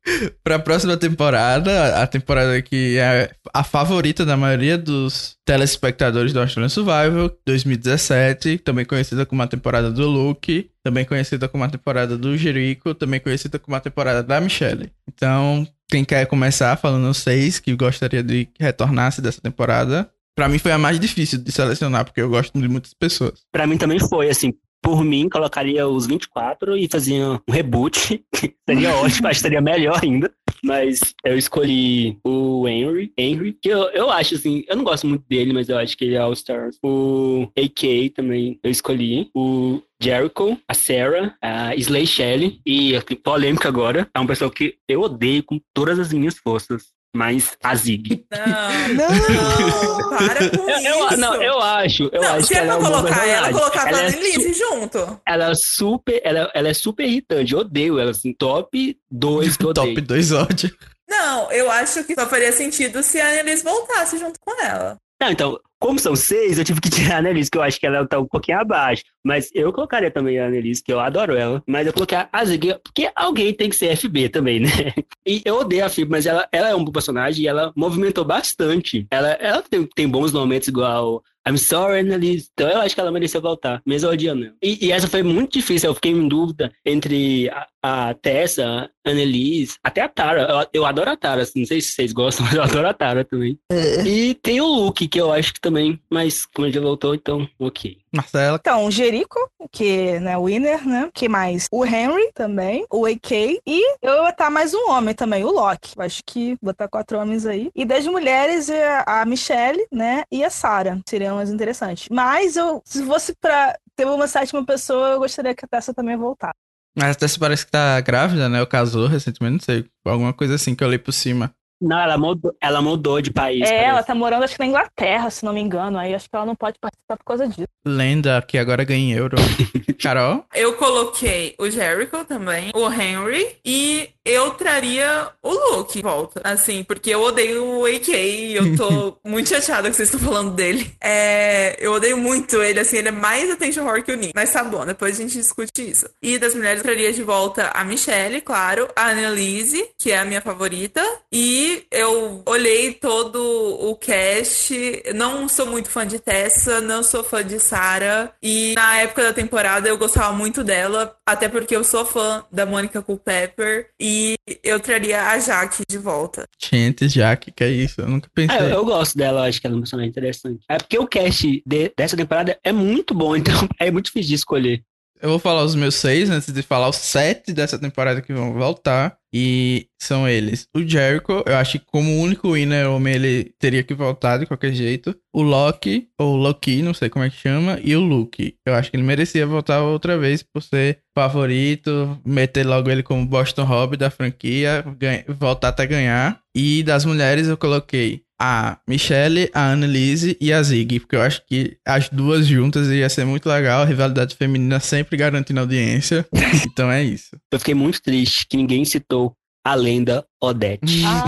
[0.42, 6.68] pra próxima temporada, a temporada que é a favorita da maioria dos telespectadores do Australian
[6.68, 12.36] Survival, 2017, também conhecida como a temporada do Luke, também conhecida como a temporada do
[12.36, 14.90] Jericho, também conhecida como a temporada da Michelle.
[15.08, 20.10] Então, quem quer começar falando seis que gostaria de que retornasse dessa temporada?
[20.34, 23.40] Pra mim foi a mais difícil de selecionar, porque eu gosto de muitas pessoas.
[23.52, 28.24] Pra mim também foi, assim, por mim, colocaria os 24 e fazia um reboot.
[28.68, 30.32] seria ótimo, acho que seria melhor ainda.
[30.62, 35.24] Mas eu escolhi o Henry, Henry, que eu, eu acho assim, eu não gosto muito
[35.28, 36.78] dele, mas eu acho que ele é All-Stars.
[36.84, 39.30] O AK também eu escolhi.
[39.34, 44.76] O Jericho, a Sarah, a Slay Shelley e aqui, polêmica agora, é uma pessoa que
[44.88, 46.88] eu odeio com todas as minhas forças.
[47.14, 48.24] Mas a Zig.
[48.30, 51.16] Não, não, para com Eu, isso.
[51.16, 53.52] não, eu acho, eu Não, acho se que é ela é colocar ela, personagem.
[53.52, 55.20] colocar a ela, é Annelise su- junto.
[55.26, 57.52] ela é super, ela, ela é super irritante.
[57.52, 59.86] Eu odeio ela, assim, top 2 que eu odeio.
[59.88, 60.76] Top 2 ódio.
[61.08, 64.96] Não, eu acho que só faria sentido se a Annelise voltasse junto com ela.
[65.20, 67.86] Não, então, como são seis, eu tive que tirar a Annelise, que eu acho que
[67.86, 69.02] ela tá um pouquinho abaixo.
[69.24, 71.62] Mas eu colocaria também a Annelise, que eu adoro ela.
[71.66, 74.68] Mas eu coloquei a Zig, porque alguém tem que ser FB também, né?
[75.26, 78.24] E eu odeio a Phoebe, mas ela, ela é um bom personagem e ela movimentou
[78.24, 79.06] bastante.
[79.10, 82.48] Ela, ela tem, tem bons momentos igual I'm sorry, Annelise.
[82.52, 84.54] Então eu acho que ela mereceu voltar, mesmo odiando ela.
[84.62, 89.10] E, e essa foi muito difícil, eu fiquei em dúvida entre a, a Tessa, a
[89.10, 90.42] Annelise, até a Tara.
[90.42, 92.94] Eu, eu adoro a Tara, assim, não sei se vocês gostam, mas eu adoro a
[92.94, 93.58] Tara também.
[94.04, 97.96] E tem o Luke, que eu acho que também, mas como ele voltou, então, ok.
[98.12, 99.28] Marcela, Então, o Jericho,
[99.70, 101.09] que né, o Winner, né?
[101.14, 101.66] que mais?
[101.70, 103.30] O Henry também, o AK
[103.66, 105.92] e eu vou botar mais um homem também, o Loki.
[105.96, 107.70] Eu Acho que vou botar quatro homens aí.
[107.74, 110.24] E das mulheres, é a Michelle, né?
[110.30, 110.98] E a Sarah.
[111.09, 112.09] Seriam as interessantes.
[112.11, 116.16] Mas eu, se fosse pra ter uma sétima pessoa, eu gostaria que a Tessa também
[116.16, 116.54] voltasse.
[116.96, 118.61] mas até se parece que tá grávida, né?
[118.61, 119.85] Ou casou recentemente, não sei.
[120.04, 121.52] Alguma coisa assim que eu li por cima.
[121.80, 123.62] Não, ela mudou, ela mudou de país.
[123.62, 123.84] É, parece.
[123.84, 125.98] ela tá morando, acho que na Inglaterra, se não me engano.
[125.98, 127.68] Aí acho que ela não pode participar por causa disso.
[127.84, 129.36] Lenda que agora ganha em euro.
[130.00, 130.44] Carol?
[130.54, 136.40] Eu coloquei o Jericho também, o Henry, e eu traria o Luke de volta.
[136.44, 140.54] Assim, porque eu odeio o AK e eu tô muito chateada que vocês estão falando
[140.54, 140.90] dele.
[141.02, 144.32] É, eu odeio muito ele, assim, ele é mais attention horror que o Nick.
[144.34, 146.08] Mas tá bom, depois a gente discute isso.
[146.22, 150.24] E das mulheres eu traria de volta a Michelle, claro, a Annelise, que é a
[150.24, 157.02] minha favorita, e eu olhei todo o cast, não sou muito fã de Tessa, não
[157.02, 161.74] sou fã de Sarah, e na época da temporada eu gostava muito dela, até porque
[161.74, 166.44] eu sou fã da Mônica Culpepper, e eu traria a Jaque de volta.
[166.61, 168.00] Gente, Jaque, que é isso?
[168.00, 168.56] Eu nunca pensei.
[168.56, 170.64] Ah, eu, eu gosto dela, eu acho que ela é uma personagem interessante.
[170.68, 174.35] É porque o cast de- dessa temporada é muito bom, então é muito difícil de
[174.35, 174.83] escolher.
[175.22, 178.54] Eu vou falar os meus seis antes de falar os sete dessa temporada que vão
[178.54, 179.18] voltar.
[179.32, 180.66] E são eles.
[180.74, 184.72] O Jericho, eu acho que como único winner homem ele teria que voltar de qualquer
[184.72, 185.14] jeito.
[185.32, 187.78] O Loki, ou Loki, não sei como é que chama.
[187.82, 188.56] E o Luke.
[188.66, 192.20] Eu acho que ele merecia voltar outra vez por ser favorito.
[192.24, 194.84] Meter logo ele como Boston Rob da franquia.
[194.98, 196.40] ganha- voltar até ganhar.
[196.56, 201.42] E das mulheres eu coloquei a Michelle, a Annelise e a Zig, porque eu acho
[201.46, 206.26] que as duas juntas ia ser muito legal, a rivalidade feminina sempre garantindo audiência.
[206.64, 207.37] então é isso.
[207.53, 211.03] Eu fiquei muito triste que ninguém citou a lenda Odete.
[211.05, 211.22] Ah.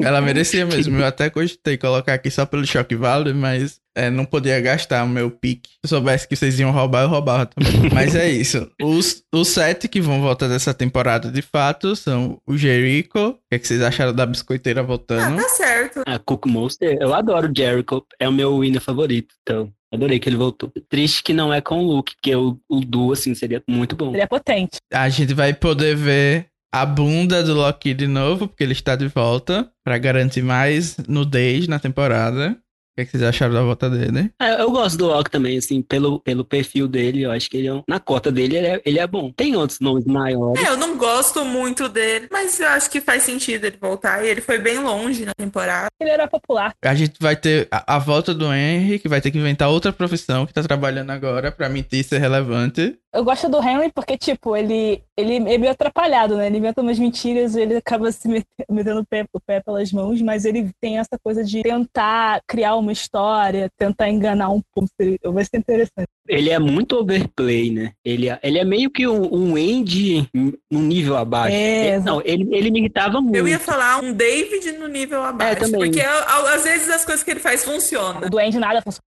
[0.00, 0.96] Ela merecia mesmo.
[0.96, 5.08] Eu até cogitei colocar aqui só pelo choque válido, mas é, não podia gastar o
[5.08, 5.70] meu pique.
[5.70, 7.88] Se eu soubesse que vocês iam roubar, eu roubava também.
[7.92, 8.70] mas é isso.
[8.82, 13.28] Os, os sete que vão voltar dessa temporada de fato são o Jericho.
[13.28, 15.36] O que, é que vocês acharam da biscoiteira Ah, voltando?
[15.36, 16.02] tá certo.
[16.06, 20.28] A Cook Monster, eu adoro o Jericho, é o meu winner favorito, então adorei que
[20.28, 20.72] ele voltou.
[20.88, 24.12] Triste que não é com o Luke, porque o, o duo, assim, seria muito bom.
[24.12, 24.78] Ele é potente.
[24.92, 29.06] A gente vai poder ver a bunda do Loki de novo, porque ele está de
[29.06, 32.56] volta, pra garantir mais nudez na temporada.
[32.92, 34.30] O que, é que vocês acharam da volta dele?
[34.38, 37.68] Ah, Eu gosto do Loki também, assim, pelo, pelo perfil dele, eu acho que ele
[37.68, 39.32] é um- na cota dele ele é, ele é bom.
[39.32, 40.62] Tem outros nomes maiores.
[40.62, 44.28] É, eu não gosto muito dele, mas eu acho que faz sentido ele voltar, e
[44.28, 45.88] ele foi bem longe na temporada.
[45.98, 46.74] Ele era popular.
[46.84, 49.90] A gente vai ter a, a volta do Henry, que vai ter que inventar outra
[49.90, 52.94] profissão que tá trabalhando agora pra mentir ser relevante.
[53.14, 56.46] Eu gosto do Henry porque, tipo, ele, ele é meio atrapalhado, né?
[56.46, 60.22] Ele inventa umas mentiras, ele acaba se mete- metendo o pé, o pé pelas mãos,
[60.22, 64.88] mas ele tem essa coisa de tentar criar uma história, tentar enganar um pouco.
[65.30, 66.08] Vai ser interessante.
[66.28, 67.92] Ele é muito overplay, né?
[68.04, 70.26] Ele é, ele é meio que um, um Andy
[70.70, 71.54] num nível abaixo.
[71.56, 73.36] É, Ele- não, ele, ele me irritava muito.
[73.36, 75.90] Eu ia falar um David no nível abaixo, também.
[75.90, 78.20] porque às vezes as coisas que ele faz funcionam.
[78.30, 79.02] Duende nada funciona.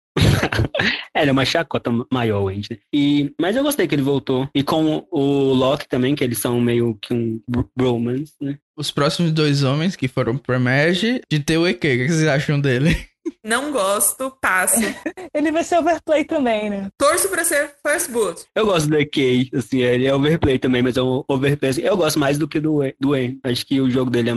[1.15, 2.67] É, ele é uma chacota maior, o Andy.
[2.71, 2.77] né?
[2.93, 4.49] E, mas eu gostei que ele voltou.
[4.53, 8.57] E com o Loki também, que eles são meio que um br- bromance, né?
[8.77, 12.11] Os próximos dois homens que foram pro Merge, de ter o EQ, o que que
[12.11, 12.95] vocês acham dele?
[13.43, 14.79] Não gosto, passo.
[15.33, 16.89] Ele vai ser overplay também, né?
[16.97, 18.45] Torço pra ser first boot.
[18.55, 21.71] Eu gosto do AK, assim, ele é overplay também, mas é um overplay.
[21.71, 23.11] assim, eu gosto mais do que do, do.
[23.43, 24.35] Acho que o jogo dele é,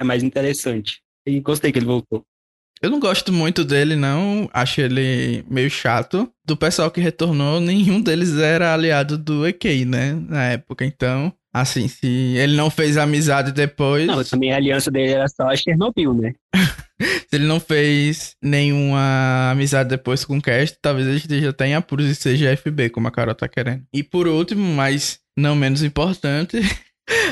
[0.00, 1.00] é mais interessante.
[1.26, 2.24] E gostei que ele voltou.
[2.82, 4.48] Eu não gosto muito dele, não.
[4.52, 6.30] Acho ele meio chato.
[6.44, 10.14] Do pessoal que retornou, nenhum deles era aliado do EK, né?
[10.28, 11.32] Na época, então.
[11.52, 14.06] Assim, se ele não fez amizade depois.
[14.06, 16.32] Não, também a aliança dele era só a Chernobyl, né?
[17.00, 21.74] Se ele não fez nenhuma amizade depois com o cast, talvez ele esteja até em
[21.74, 23.82] apuros e seja FB, como a Carol tá querendo.
[23.92, 26.58] E por último, mas não menos importante,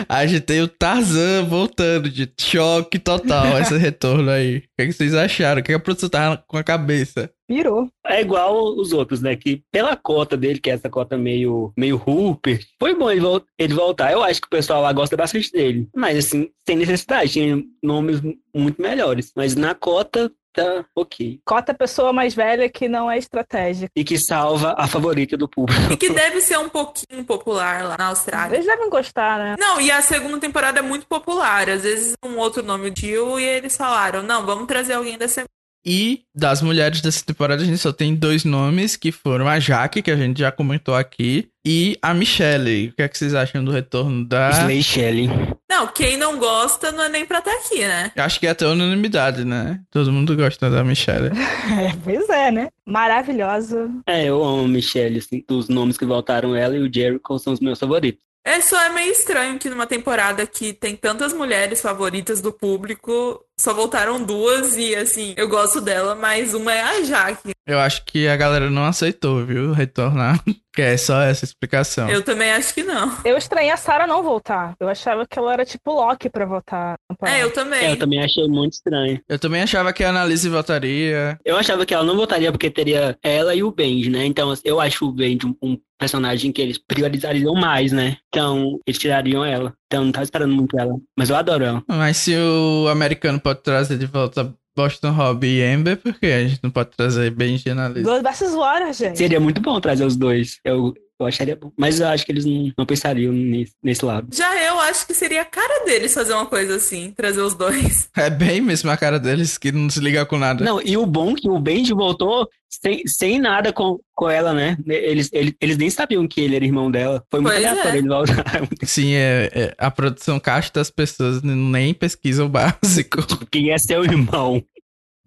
[0.09, 4.59] a gente tem o Tarzan voltando de choque total, esse retorno aí.
[4.59, 5.61] O que, é que vocês acharam?
[5.61, 7.31] O que, é que a produção tava com a cabeça?
[7.49, 7.89] Virou.
[8.07, 9.35] É igual os outros, né?
[9.35, 13.43] Que pela cota dele, que é essa cota meio, meio Hooper, foi bom ele, vol
[13.59, 14.13] ele voltar.
[14.13, 15.89] Eu acho que o pessoal lá gosta bastante dele.
[15.97, 17.33] Mas, assim, sem necessidade.
[17.33, 18.21] Tinha nomes
[18.55, 19.33] muito melhores.
[19.35, 20.31] Mas na cota,
[20.65, 21.41] tá ok.
[21.45, 23.91] Cota pessoa mais velha que não é estratégica.
[23.95, 25.93] E que salva a favorita do público.
[25.93, 28.57] E que deve ser um pouquinho popular lá na Austrália.
[28.57, 29.57] Eles devem gostar, né?
[29.59, 31.69] Não, e a segunda temporada é muito popular.
[31.69, 35.45] Às vezes um outro nome tio e eles falaram: não, vamos trazer alguém dessa
[35.89, 40.03] e das mulheres dessa temporada a gente só tem dois nomes, que foram a Jaque,
[40.03, 42.89] que a gente já comentou aqui, e a Michelle.
[42.89, 44.51] O que é que vocês acham do retorno da...
[44.51, 45.31] Slay Shelley.
[45.71, 48.13] Não, quem não gosta não é nem pra estar aqui, né?
[48.17, 49.81] Acho que é até unanimidade, né?
[49.91, 51.31] Todo mundo gosta da Michelle.
[51.35, 52.69] é, pois é, né?
[52.85, 53.91] Maravilhosa.
[54.07, 57.55] É, eu amo a Michelle, assim, dos nomes que voltaram ela e o Jericho são
[57.55, 58.23] os meus favoritos.
[58.45, 63.45] É só é meio estranho que numa temporada que tem tantas mulheres favoritas do público,
[63.59, 67.51] só voltaram duas e assim, eu gosto dela, mas uma é a Jaque.
[67.67, 69.73] Eu acho que a galera não aceitou, viu?
[69.73, 70.43] Retornar.
[70.79, 72.09] Que é só essa explicação.
[72.09, 73.13] Eu também acho que não.
[73.25, 74.77] Eu estranhei a Sarah não voltar.
[74.79, 76.95] Eu achava que ela era tipo Loki pra votar.
[77.25, 77.85] É, eu também.
[77.85, 79.21] É, eu também achei muito estranho.
[79.29, 81.37] Eu também achava que a Annalise votaria.
[81.45, 84.25] Eu achava que ela não votaria porque teria ela e o Benji, né?
[84.25, 88.19] Então eu acho o Benji um, um personagem que eles priorizariam mais, né?
[88.29, 89.75] Então eles tirariam ela.
[89.89, 90.95] Então não tava esperando muito ela.
[91.17, 91.83] Mas eu adoro ela.
[91.89, 96.61] Mas se o americano pode trazer de volta Boston Rob e Ember, porque a gente
[96.63, 98.03] não pode trazer Benji na lista.
[98.03, 98.55] Blood vs.
[98.55, 99.19] Water, gente.
[99.19, 100.61] Seria muito bom trazer os dois.
[100.63, 101.71] Eu, eu acharia bom.
[101.77, 104.29] Mas eu acho que eles não, não pensariam nesse, nesse lado.
[104.33, 108.09] Já eu acho que seria a cara deles fazer uma coisa assim, trazer os dois.
[108.17, 110.65] É bem mesmo a cara deles, que não se liga com nada.
[110.65, 114.53] Não, e o bom é que o Benji voltou sem, sem nada com, com ela,
[114.53, 114.77] né?
[114.87, 117.23] Eles, eles, eles nem sabiam que ele era irmão dela.
[117.31, 117.69] Foi muito Pois é.
[117.69, 118.45] aleatório ele voltar.
[118.85, 123.23] Sim, é, é- a produção casta as pessoas nem pesquisa o básico.
[123.51, 124.63] Quem é seu irmão?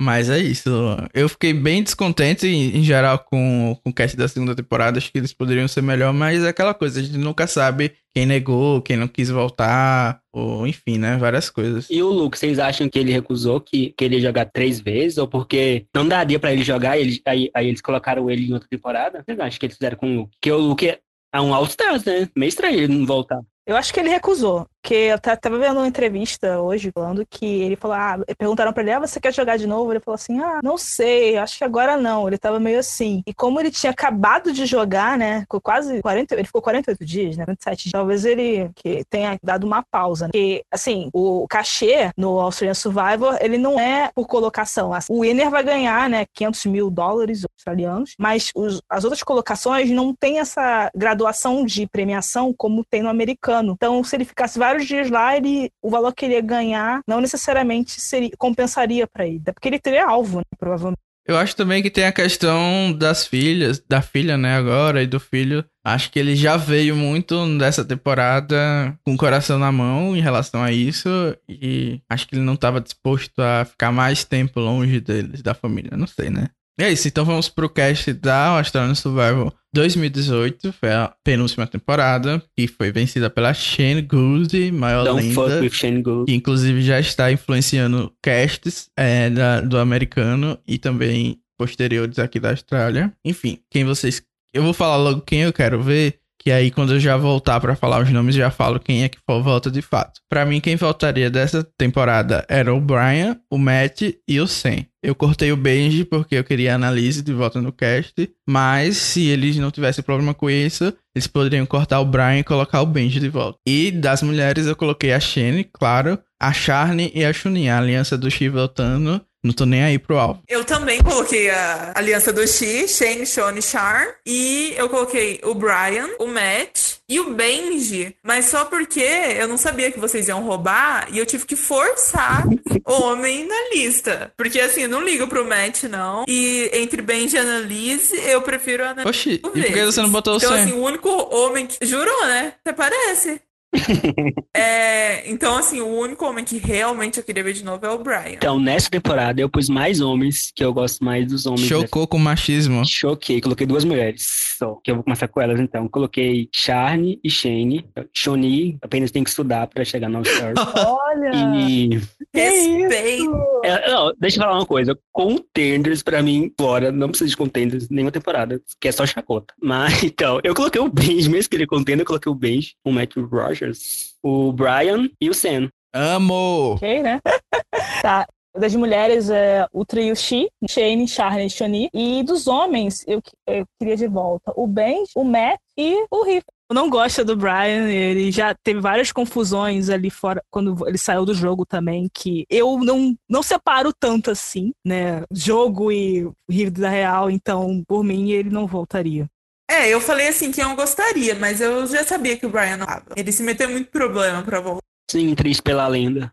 [0.02, 0.70] Mas é isso.
[1.14, 4.98] Eu fiquei bem descontente em, em geral com, com o cast da segunda temporada.
[4.98, 8.26] Acho que eles poderiam ser melhor, mas é aquela coisa, a gente nunca sabe quem
[8.26, 11.18] negou, quem não quis voltar, ou enfim, né?
[11.18, 11.88] Várias coisas.
[11.90, 15.20] E o Luke, vocês acham que ele recusou que, que ele ia jogar três vezes?
[15.20, 18.54] Ou porque não daria pra ele jogar e ele- aí, aí eles colocaram ele em
[18.54, 19.24] outra temporada?
[19.24, 20.32] Vocês acham que eles fizeram com o Luke?
[20.42, 20.88] Porque o Luke
[21.34, 22.28] é um All-Stars, né?
[22.36, 23.40] Meio estranho ele não voltar.
[23.68, 24.66] Eu acho que ele recusou.
[24.82, 28.82] Porque eu ta- tava vendo uma entrevista hoje falando que ele falou: ah, perguntaram pra
[28.82, 29.92] ele, ah, você quer jogar de novo?
[29.94, 32.28] Ele falou assim: ah, não sei, acho que agora não.
[32.28, 33.22] Ele tava meio assim.
[33.28, 35.42] E como ele tinha acabado de jogar, né?
[35.42, 37.46] Ficou quase 40, ele ficou 48 dias, né?
[37.48, 37.92] 27 dias.
[37.92, 40.26] Talvez ele que tenha dado uma pausa.
[40.26, 40.32] Né?
[40.32, 44.94] Porque, assim, o cachê no Australian Survivor, ele não é por colocação.
[44.94, 49.92] Assim, O winner vai ganhar, né, 500 mil dólares australianos, mas os- as outras colocações
[49.92, 53.74] não tem essa graduação de premiação como tem no americano.
[53.74, 58.00] Então, se ele ficasse dias lá, ele, o valor que ele ia ganhar não necessariamente
[58.00, 59.40] seria, compensaria para ele.
[59.42, 61.00] Até porque ele teria alvo, né, provavelmente.
[61.28, 65.20] Eu acho também que tem a questão das filhas, da filha, né, agora, e do
[65.20, 65.64] filho.
[65.86, 70.64] Acho que ele já veio muito dessa temporada com o coração na mão em relação
[70.64, 71.10] a isso.
[71.48, 75.96] E acho que ele não estava disposto a ficar mais tempo longe deles, da família.
[75.96, 76.50] Não sei, né?
[76.80, 82.42] E é isso, então vamos pro cast da Australian Survival 2018, foi a penúltima temporada,
[82.58, 86.26] que foi vencida pela Shane Gould, maior Don't fuck lenda with Shane Gould.
[86.26, 92.50] que inclusive já está influenciando casts é, da- do americano e também posteriores aqui da
[92.52, 93.14] Austrália.
[93.24, 94.22] Enfim, quem vocês.
[94.54, 97.76] Eu vou falar logo quem eu quero ver, que aí quando eu já voltar pra
[97.76, 100.20] falar os nomes, já falo quem é que volta de fato.
[100.28, 104.86] Pra mim, quem voltaria dessa temporada era o Brian, o Matt e o Sam.
[105.04, 109.58] Eu cortei o Benji porque eu queria análise de volta no cast, mas se eles
[109.58, 113.30] não tivessem problema com isso, eles poderiam cortar o Brian e colocar o Benji de
[113.30, 113.58] volta.
[113.68, 118.18] E das mulheres eu coloquei a Shane, claro, a Charne e a Chunin, a aliança
[118.18, 119.22] do voltando.
[119.44, 120.44] Não tô nem aí pro alvo.
[120.48, 124.08] Eu também coloquei a aliança do Xi, Shane, Sean e Char.
[124.26, 128.16] E eu coloquei o Brian, o Matt e o Benji.
[128.24, 132.46] Mas só porque eu não sabia que vocês iam roubar e eu tive que forçar
[132.86, 134.32] o homem na lista.
[134.38, 136.24] Porque assim, eu não ligo pro Matt, não.
[136.28, 139.10] E entre Benji e Annalise, eu prefiro a Annalise.
[139.10, 141.84] Oxi, e por que você não botou o Então, assim, o único homem que.
[141.84, 142.54] Jurou, né?
[142.64, 143.42] Até parece.
[144.54, 147.98] É, então, assim, o único homem que realmente eu queria ver de novo é o
[147.98, 148.34] Brian.
[148.34, 151.68] Então, nessa temporada, eu pus mais homens, que eu gosto mais dos homens.
[151.68, 152.86] Chocou com o machismo.
[152.86, 155.88] Choquei, coloquei duas mulheres só, que eu vou começar com elas então.
[155.88, 157.86] Coloquei Charne e Shane.
[158.14, 160.54] Shoni, apenas tem que estudar pra chegar no All-Star.
[160.86, 161.32] Olha!
[161.58, 162.02] e.
[162.34, 163.32] Respeito.
[163.64, 164.98] É, não, deixa eu falar uma coisa.
[165.12, 169.54] Contenders, pra mim, fora, não precisa de contenders nenhuma temporada, que é só chacota.
[169.62, 172.92] Mas, então, eu coloquei o Benji, mesmo que ele contenda, eu coloquei o Benji, o
[172.92, 173.28] Matthew
[173.62, 175.70] Rogers, o Brian e o Sam.
[175.94, 176.74] Amo!
[176.76, 177.22] Ok, né?
[178.02, 178.28] tá.
[178.54, 181.90] Das mulheres, é o trio Xi, Shane, Charlie e Shoni.
[181.94, 186.44] E dos homens, eu, eu queria de volta o Ben, o Matt e o Riff.
[186.70, 191.26] Eu não gosto do Brian, ele já teve várias confusões ali fora, quando ele saiu
[191.26, 195.24] do jogo também, que eu não, não separo tanto assim, né?
[195.34, 199.30] Jogo e vida real, então, por mim, ele não voltaria.
[199.72, 202.86] É, eu falei assim que eu gostaria, mas eu já sabia que o Brian não
[202.86, 203.06] tava.
[203.16, 204.82] Ele se meteu em muito problema pra voltar.
[205.10, 206.30] Sim, triste pela lenda.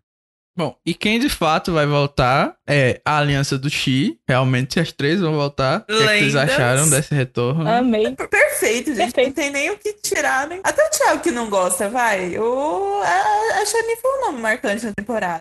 [0.56, 4.18] Bom, e quem de fato vai voltar é a aliança do Xi.
[4.28, 5.82] Realmente as três vão voltar.
[5.82, 6.50] O que, é que vocês Lendas.
[6.50, 7.68] acharam desse retorno?
[7.68, 8.12] Amei.
[8.16, 9.14] Perfeito, gente.
[9.14, 9.26] Perfeito.
[9.28, 10.58] Não tem nem o que tirar, né?
[10.64, 12.36] Até o Thiago que não gosta, vai.
[12.36, 13.00] O...
[13.04, 15.38] A, a Shani foi um nome marcante na temporada.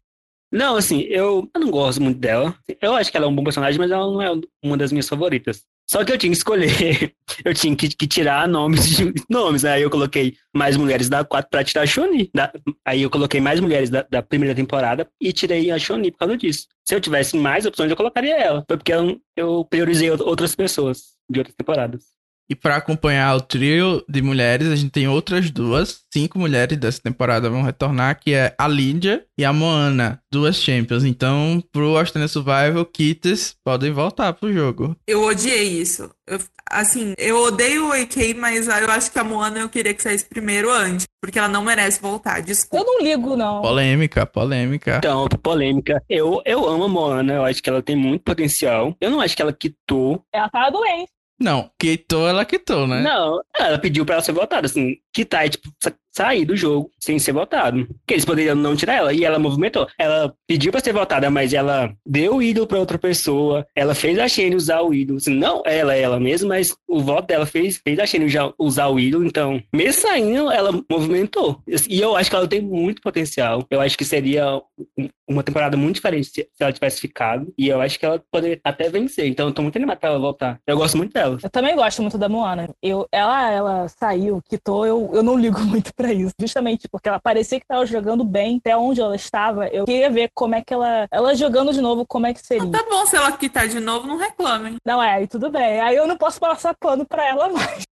[0.51, 2.55] Não, assim, eu, eu não gosto muito dela.
[2.79, 4.29] Eu acho que ela é um bom personagem, mas ela não é
[4.63, 5.65] uma das minhas favoritas.
[5.89, 7.13] Só que eu tinha que escolher,
[7.45, 9.63] eu tinha que, que tirar nomes de nomes.
[9.63, 12.29] Aí eu coloquei mais mulheres da 4 pra tirar a Shoni.
[12.35, 12.51] Da-
[12.85, 16.35] aí eu coloquei mais mulheres da, da primeira temporada e tirei a Shoni por causa
[16.37, 16.67] disso.
[16.85, 18.65] Se eu tivesse mais opções, eu colocaria ela.
[18.67, 22.16] Foi porque eu, eu priorizei out- outras pessoas de outras temporadas.
[22.49, 26.01] E pra acompanhar o trio de mulheres, a gente tem outras duas.
[26.13, 31.03] Cinco mulheres dessa temporada vão retornar, que é a Lídia e a Moana, duas champions.
[31.03, 34.95] Então, pro Australian Survival, Kittes podem voltar pro jogo.
[35.05, 36.09] Eu odiei isso.
[36.25, 36.39] Eu-
[36.71, 40.25] assim, eu odeio o AK, mas eu acho que a Moana eu queria que saísse
[40.25, 41.05] primeiro antes.
[41.21, 42.39] Porque ela não merece voltar.
[42.39, 42.85] Eu Desculpa.
[42.85, 43.61] não ligo, não.
[43.61, 44.97] Polêmica, polêmica.
[44.97, 46.01] Então, polêmica.
[46.07, 48.95] Eu, eu amo a Moana, eu acho que ela tem muito potencial.
[49.01, 51.11] Eu não acho que ela quitou Ela tava doente.
[51.39, 53.01] Não, quitou, ela quitou, né?
[53.01, 56.89] Não, ela pediu pra ela ser votada, assim, quitar e, tipo, sa- sair do jogo
[56.99, 57.85] sem ser votado.
[57.85, 59.87] Porque eles poderiam não tirar ela, e ela movimentou.
[59.99, 64.17] Ela pediu pra ser votada, mas ela deu o ídolo pra outra pessoa, ela fez
[64.17, 65.19] a Shane usar o ídolo.
[65.27, 68.25] Não ela, ela mesma, mas o voto dela fez, fez a Shane
[68.57, 71.61] usar o ídolo, então, mesmo saindo, ela movimentou.
[71.87, 73.63] E eu acho que ela tem muito potencial.
[73.69, 74.59] Eu acho que seria
[74.97, 78.59] um- uma temporada muito diferente se ela tivesse ficado, e eu acho que ela poderia
[78.63, 79.27] até vencer.
[79.27, 80.59] Então, eu tô muito animado pra ela voltar.
[80.65, 81.37] Eu gosto muito dela.
[81.43, 82.69] Eu também gosto muito da Moana.
[82.81, 86.33] Eu, ela, ela saiu, quitou, eu, eu não ligo muito pra isso.
[86.39, 89.67] Justamente porque ela parecia que tava jogando bem até onde ela estava.
[89.67, 91.07] Eu queria ver como é que ela.
[91.11, 92.71] Ela jogando de novo, como é que seria.
[92.71, 94.75] Tá bom, se ela quitar de novo, não reclamem.
[94.85, 95.79] Não, é, aí tudo bem.
[95.79, 97.83] Aí eu não posso passar pano pra ela mais.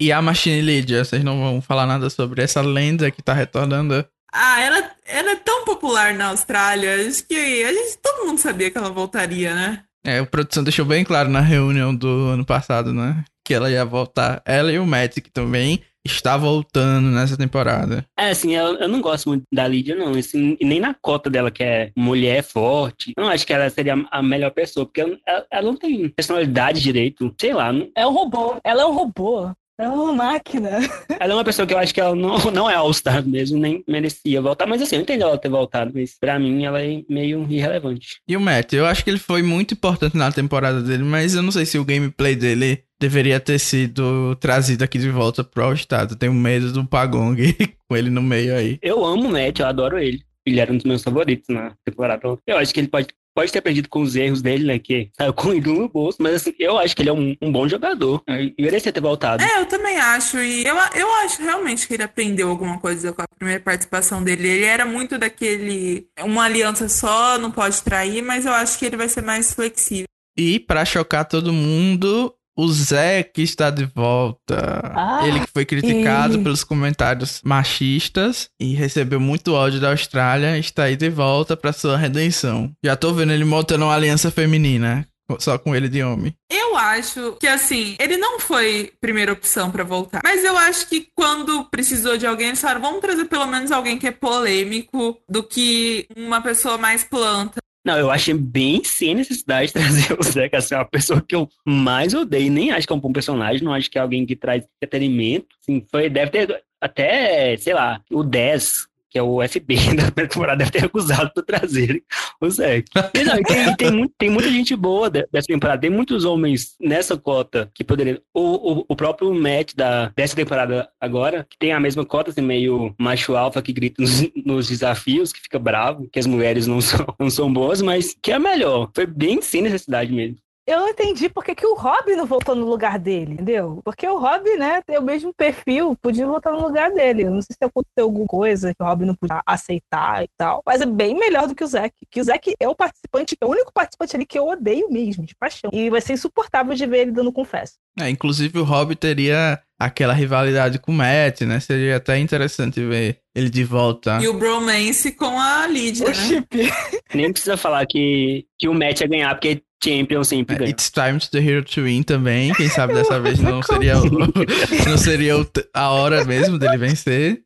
[0.00, 4.06] E a Machine Lydia, vocês não vão falar nada sobre essa lenda que tá retornando?
[4.32, 7.06] Ah, ela, ela é tão popular na Austrália.
[7.06, 9.82] Acho que a gente, todo mundo sabia que ela voltaria, né?
[10.04, 13.24] É, a produção deixou bem claro na reunião do ano passado, né?
[13.44, 14.42] Que ela ia voltar.
[14.44, 14.86] Ela e o
[15.22, 15.82] que também
[16.12, 18.04] está voltando nessa temporada.
[18.18, 20.12] É, assim, eu, eu não gosto muito da Lídia, não.
[20.12, 23.12] Assim, nem na cota dela, que é mulher forte.
[23.16, 25.16] Eu não acho que ela seria a melhor pessoa, porque ela,
[25.50, 27.34] ela- não tem personalidade direito.
[27.40, 27.70] Sei lá.
[27.94, 28.56] É um robô.
[28.64, 29.50] Ela é um robô.
[29.80, 30.70] Ela é uma máquina.
[31.20, 33.84] ela é uma pessoa que eu acho que ela não, não é All-Star mesmo, nem
[33.86, 34.66] merecia voltar.
[34.66, 38.20] Mas assim, eu entendo ela ter voltado, mas pra mim ela é meio irrelevante.
[38.26, 41.42] E o Matt, eu acho que ele foi muito importante na temporada dele, mas eu
[41.42, 46.08] não sei se o gameplay dele deveria ter sido trazido aqui de volta pro All-Star.
[46.10, 47.36] Eu tenho medo do Pagong
[47.88, 48.78] com ele no meio aí.
[48.82, 50.22] Eu amo o Matt, eu adoro ele.
[50.44, 52.36] Ele era um dos meus favoritos na temporada.
[52.46, 53.08] Eu acho que ele pode,
[53.38, 54.80] pode ter aprendido com os erros dele, né?
[54.80, 56.18] Que saiu com o ídolo no bolso.
[56.20, 58.20] Mas assim, eu acho que ele é um, um bom jogador.
[58.26, 59.44] Ele merecia ter voltado.
[59.44, 60.38] É, eu também acho.
[60.38, 64.48] E eu, eu acho realmente que ele aprendeu alguma coisa com a primeira participação dele.
[64.48, 66.08] Ele era muito daquele.
[66.20, 70.08] Uma aliança só, não pode trair, mas eu acho que ele vai ser mais flexível.
[70.36, 74.92] E pra chocar todo mundo, o Zé que está de volta.
[74.96, 80.58] Ah, ele que foi criticado e- pelos comentários machistas e recebeu muito ódio da Austrália,
[80.58, 82.72] está aí de volta pra sua redenção.
[82.84, 85.06] Já tô vendo ele montando uma aliança feminina,
[85.38, 86.34] só com ele de homem.
[86.50, 90.20] Eu acho que, assim, ele não foi primeira opção pra voltar.
[90.24, 93.98] Mas eu acho que quando precisou de alguém, eles falaram, vamos trazer pelo menos alguém
[93.98, 97.60] que é polêmico do que uma pessoa mais planta.
[97.88, 101.34] Não, eu achei bem sem necessidade de trazer o Zeca, assim, é uma pessoa que
[101.34, 104.26] eu mais odeio, nem acho que é um bom personagem, não acho que é alguém
[104.26, 108.86] que traz entretenimento, assim, foi, deve ter até, sei lá, o 10,
[109.18, 112.02] é o FB da temporada, deve ter recusado por trazer
[112.40, 115.80] o e tem, tem, tem, muita gente boa dessa temporada.
[115.80, 118.18] Tem muitos homens nessa cota que poderiam.
[118.32, 122.40] O, o, o próprio Matt da, dessa temporada agora, que tem a mesma cota, assim,
[122.40, 126.80] meio macho alfa que grita nos, nos desafios, que fica bravo, que as mulheres não
[126.80, 128.90] são, não são boas, mas que é melhor.
[128.94, 130.38] Foi bem sem necessidade mesmo
[130.68, 133.80] eu não entendi porque que o Rob não voltou no lugar dele, entendeu?
[133.82, 137.22] Porque o Rob, né, tem o mesmo perfil, podia voltar no lugar dele.
[137.22, 140.62] Eu não sei se aconteceu alguma coisa que o Rob não podia aceitar e tal.
[140.66, 141.94] Mas é bem melhor do que o Zack.
[142.10, 145.24] Que o Zack é o participante, é o único participante ali que eu odeio mesmo,
[145.24, 145.70] de paixão.
[145.72, 147.74] E vai ser insuportável de ver ele dando confesso.
[147.98, 151.60] É, inclusive o Rob teria aquela rivalidade com o Matt, né?
[151.60, 154.18] Seria até interessante ver ele de volta.
[154.20, 156.14] E o bromance com a Lydia, o né?
[156.14, 156.72] Chip.
[157.14, 160.70] Nem precisa falar que, que o Matt ia ganhar, porque Champion sempre é, ganha.
[160.70, 162.52] It's time to the hero to win também.
[162.54, 164.08] Quem sabe dessa vez não seria, o,
[164.88, 165.34] não seria
[165.74, 167.42] a hora mesmo dele vencer.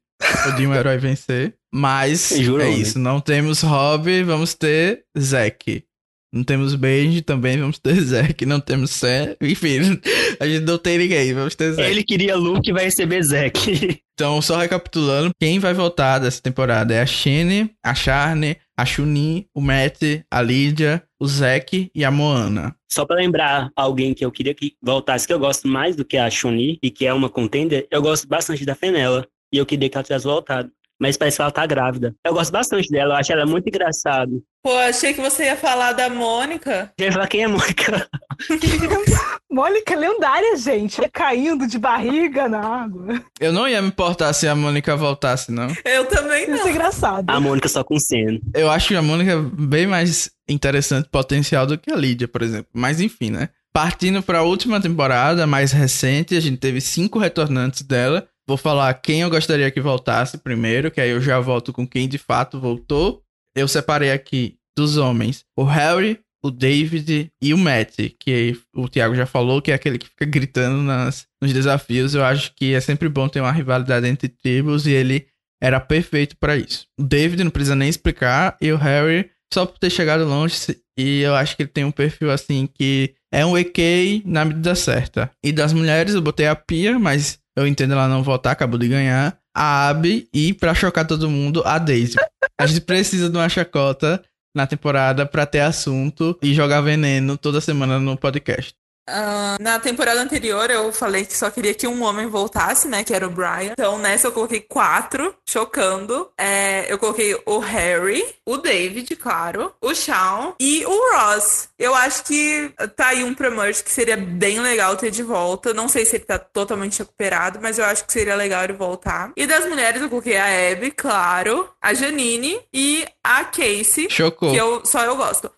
[0.49, 1.55] O de um herói vencer.
[1.75, 2.99] Mas Juro, é isso.
[2.99, 5.85] Não temos Rob, vamos ter Zack.
[6.33, 8.47] Não temos Benji também, vamos ter Zack.
[8.47, 9.37] Não temos Sam.
[9.41, 10.01] Enfim,
[10.41, 11.91] a gente não tem ninguém, vamos ter Zack.
[11.91, 14.03] Ele queria Luke vai receber Zack.
[14.15, 19.47] Então, só recapitulando, quem vai voltar dessa temporada é a Shane, a Charne, a Chunin,
[19.55, 22.77] o Matt, a Lydia, o Zack e a Moana.
[22.93, 26.19] Só para lembrar alguém que eu queria que voltasse, que eu gosto mais do que
[26.19, 29.27] a Chun-Li e que é uma contender, eu gosto bastante da Fenella.
[29.53, 30.71] E eu queria que ela tivesse voltado
[31.03, 32.15] mas parece que ela tá grávida.
[32.25, 34.31] Eu gosto bastante dela, eu acho ela muito engraçada.
[34.63, 36.93] Pô, achei que você ia falar da Mônica.
[36.97, 38.09] Eu ia falar quem é Mônica.
[39.51, 41.03] Mônica lendária, gente.
[41.13, 43.21] Caindo de barriga na água.
[43.41, 45.67] Eu não ia me importar se a Mônica voltasse, não.
[45.85, 46.55] Eu também não.
[46.55, 47.29] Isso é engraçado.
[47.29, 48.39] A Mônica só com cena.
[48.55, 52.69] Eu acho a Mônica bem mais interessante potencial do que a Lídia, por exemplo.
[52.73, 53.49] Mas enfim, né?
[53.73, 58.29] Partindo para a última temporada, mais recente, a gente teve cinco retornantes dela.
[58.47, 62.09] Vou falar quem eu gostaria que voltasse primeiro, que aí eu já volto com quem
[62.09, 63.23] de fato voltou.
[63.57, 69.15] Eu separei aqui dos homens o Harry, o David e o Matt, que o Thiago
[69.15, 72.15] já falou, que é aquele que fica gritando nas, nos desafios.
[72.15, 75.29] Eu acho que é sempre bom ter uma rivalidade entre tribos e ele
[75.63, 76.87] era perfeito para isso.
[76.99, 80.57] O David não precisa nem explicar, e o Harry, só por ter chegado longe,
[80.99, 84.75] e eu acho que ele tem um perfil assim que é um EK na medida
[84.75, 85.31] certa.
[85.43, 88.89] E das mulheres eu botei a Pia, mas eu entendo ela não votar, acabou de
[88.89, 89.39] ganhar.
[89.55, 92.17] A Abby e, pra chocar todo mundo, a Daisy.
[92.59, 94.23] A gente precisa de uma chacota
[94.55, 98.75] na temporada pra ter assunto e jogar veneno toda semana no podcast.
[99.09, 103.03] Uh, na temporada anterior eu falei que só queria que um homem voltasse, né?
[103.03, 103.73] Que era o Brian.
[103.73, 106.31] Então nessa eu coloquei quatro, chocando.
[106.39, 111.69] É, eu coloquei o Harry, o David, claro, o Shawn e o Ross.
[111.79, 115.75] Eu acho que tá aí um Merge que seria bem legal ter de volta.
[115.75, 119.33] Não sei se ele tá totalmente recuperado, mas eu acho que seria legal ele voltar.
[119.37, 124.09] E das mulheres eu coloquei a Abby, claro, a Janine e a Casey.
[124.09, 124.53] Chocou.
[124.53, 125.51] Que eu, só eu gosto.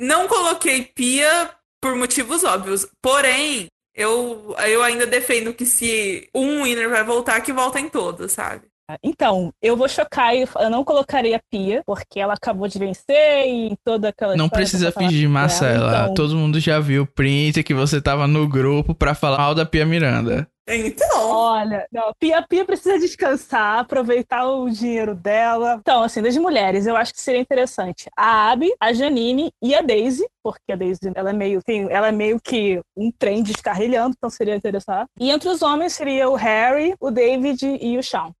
[0.00, 1.50] Não coloquei Pia
[1.80, 2.86] por motivos óbvios.
[3.02, 8.32] Porém, eu, eu ainda defendo que se um winner vai voltar, que volta em todos,
[8.32, 8.62] sabe?
[9.02, 13.46] Então, eu vou chocar e eu não colocaria a Pia, porque ela acabou de vencer
[13.46, 14.34] e toda aquela.
[14.34, 16.04] Não precisa fingir, Marcela.
[16.04, 16.14] Então...
[16.14, 19.66] Todo mundo já viu o print que você tava no grupo pra falar mal da
[19.66, 20.48] Pia Miranda.
[20.68, 21.30] Então.
[21.30, 25.78] Olha, não, Pia, Pia precisa descansar, aproveitar o dinheiro dela.
[25.80, 29.80] Então, assim, das mulheres, eu acho que seria interessante a Abby, a Janine e a
[29.80, 34.14] Daisy, porque a Daisy ela é meio, tem, ela é meio que um trem descarrilhando,
[34.16, 35.08] então seria interessante.
[35.18, 38.32] E entre os homens seria o Harry, o David e o Sean.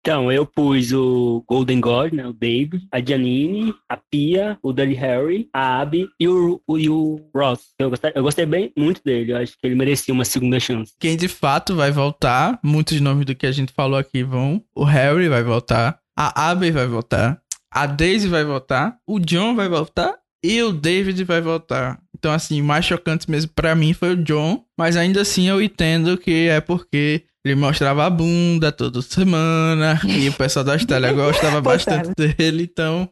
[0.00, 2.26] Então, eu pus o Golden God, né?
[2.26, 6.88] O Dave, a Janine, a Pia, o Dudley Harry, a Abby e o, o, e
[6.88, 7.74] o Ross.
[7.78, 9.32] Eu gostei, eu gostei bem muito dele.
[9.32, 10.94] Eu acho que ele merecia uma segunda chance.
[10.98, 14.62] Quem de fato vai voltar, muitos nomes do que a gente falou aqui vão.
[14.74, 17.40] O Harry vai voltar, a Abby vai voltar,
[17.70, 22.00] a Daisy vai voltar, o John vai voltar e o David vai voltar.
[22.16, 26.16] Então, assim, mais chocante mesmo para mim foi o John, mas ainda assim eu entendo
[26.16, 31.60] que é porque ele mostrava a bunda toda semana e o pessoal da Austrália gostava
[31.60, 33.08] bastante dele, então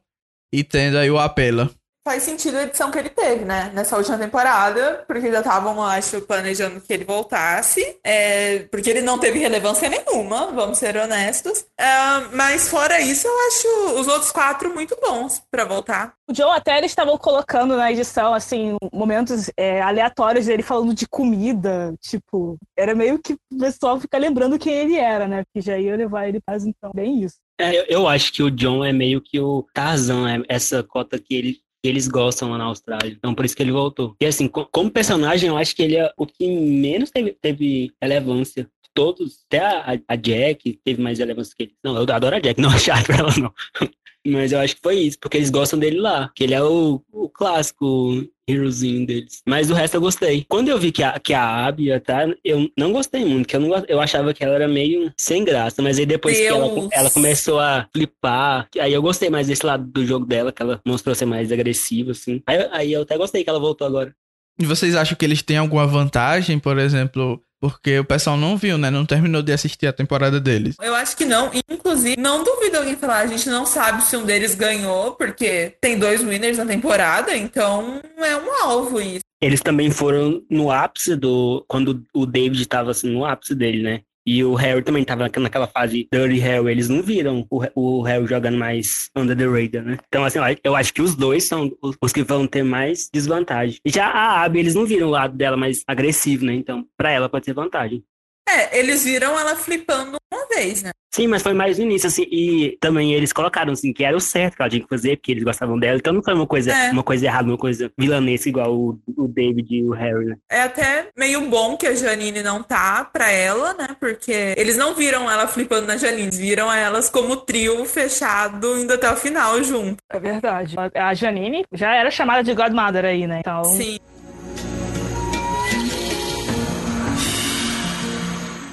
[0.53, 1.71] entendo aí o apelo
[2.07, 3.73] faz sentido a edição que ele teve, né?
[3.75, 9.19] Nessa última temporada, porque já estavam, acho, planejando que ele voltasse, é, porque ele não
[9.19, 11.67] teve relevância nenhuma, vamos ser honestos.
[11.77, 11.85] É,
[12.33, 16.15] mas fora isso, eu acho os outros quatro muito bons para voltar.
[16.31, 21.09] O Joe até eles estavam colocando na edição, assim, momentos é, aleatórios dele falando de
[21.09, 25.43] comida, tipo, era meio que o pessoal fica lembrando quem ele era, né?
[25.43, 27.37] Porque já ia levar ele para então, bem isso.
[27.59, 31.19] É, eu, eu acho que o John é meio que o Tarzan, é essa cota
[31.19, 33.13] que ele eles gostam lá na Austrália.
[33.13, 34.17] Então, por isso que ele voltou.
[34.21, 38.69] E assim, como personagem, eu acho que ele é o que menos teve, teve relevância
[38.97, 41.77] todos, até a, a Jack teve mais relevância que ele.
[41.85, 43.53] Não, eu adoro a Jack, não achar pra ela, não.
[44.27, 46.33] Mas eu acho que foi isso, porque eles gostam dele lá.
[46.35, 49.43] Que ele é o, o clássico herozinho deles.
[49.47, 50.45] Mas o resto eu gostei.
[50.49, 53.57] Quando eu vi que a, que a Abby ia tá, eu não gostei muito, que
[53.57, 55.83] eu, não, eu achava que ela era meio sem graça.
[55.83, 56.49] Mas aí depois Deus.
[56.49, 60.53] que ela, ela começou a flipar, aí eu gostei mais desse lado do jogo dela,
[60.53, 62.43] que ela mostrou ser mais agressiva, assim.
[62.47, 64.15] Aí, aí eu até gostei que ela voltou agora.
[64.59, 68.77] E vocês acham que eles têm alguma vantagem, por exemplo, porque o pessoal não viu,
[68.79, 68.91] né?
[68.91, 70.77] Não terminou de assistir a temporada deles.
[70.81, 71.51] Eu acho que não.
[71.71, 75.99] Inclusive, não duvido alguém falar, a gente não sabe se um deles ganhou, porque tem
[75.99, 79.21] dois winners na temporada, então é um alvo isso.
[79.41, 81.65] Eles também foram no ápice do.
[81.69, 84.01] Quando o David estava assim, no ápice dele, né?
[84.27, 86.71] E o Harry também tava naquela fase Dirty Harry.
[86.71, 89.99] Eles não viram o, o Harry jogando mais under the radar, né?
[90.09, 91.71] Então, assim, eu acho que os dois são
[92.03, 93.79] os, que vão ter mais desvantagem.
[93.85, 96.55] E já a Abby, eles não viram o lado dela mais agressivo, né?
[96.55, 98.03] Então, pra ela pode ser vantagem.
[98.49, 100.91] É, eles viram ela flipando uma vez, né?
[101.17, 104.21] Sim, mas foi mais no início, assim, e também eles colocaram, assim, que era o
[104.21, 106.71] certo que ela tinha que fazer, porque eles gostavam dela, então não foi uma coisa,
[106.71, 106.91] é.
[106.91, 110.37] uma coisa errada, uma coisa vilanesca igual o, o David e o Harry, né?
[110.51, 114.95] É até meio bom que a Janine não tá pra ela, né, porque eles não
[114.95, 119.97] viram ela flipando na Janine, viram elas como trio fechado indo até o final junto.
[120.11, 120.77] É verdade.
[120.95, 123.65] A Janine já era chamada de Godmother aí, né, então...
[123.65, 123.99] Sim.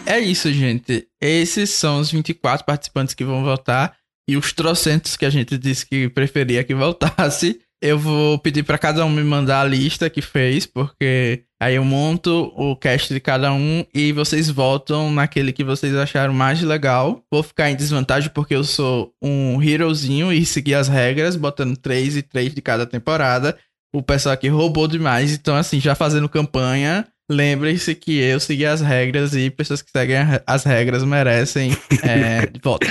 [0.06, 1.08] É isso, gente.
[1.22, 3.95] Esses são os 24 participantes que vão votar
[4.30, 7.60] e os trocentos que a gente disse que preferia que voltasse.
[7.82, 11.84] Eu vou pedir para cada um me mandar a lista que fez, porque aí eu
[11.84, 17.22] monto o cast de cada um e vocês votam naquele que vocês acharam mais legal.
[17.32, 22.18] Vou ficar em desvantagem porque eu sou um herozinho e segui as regras, botando 3
[22.18, 23.58] e 3 de cada temporada.
[23.93, 28.80] O pessoal aqui roubou demais, então assim, já fazendo campanha, Lembrem-se que eu segui as
[28.80, 31.72] regras e pessoas que seguem as regras merecem
[32.04, 32.90] é, votos.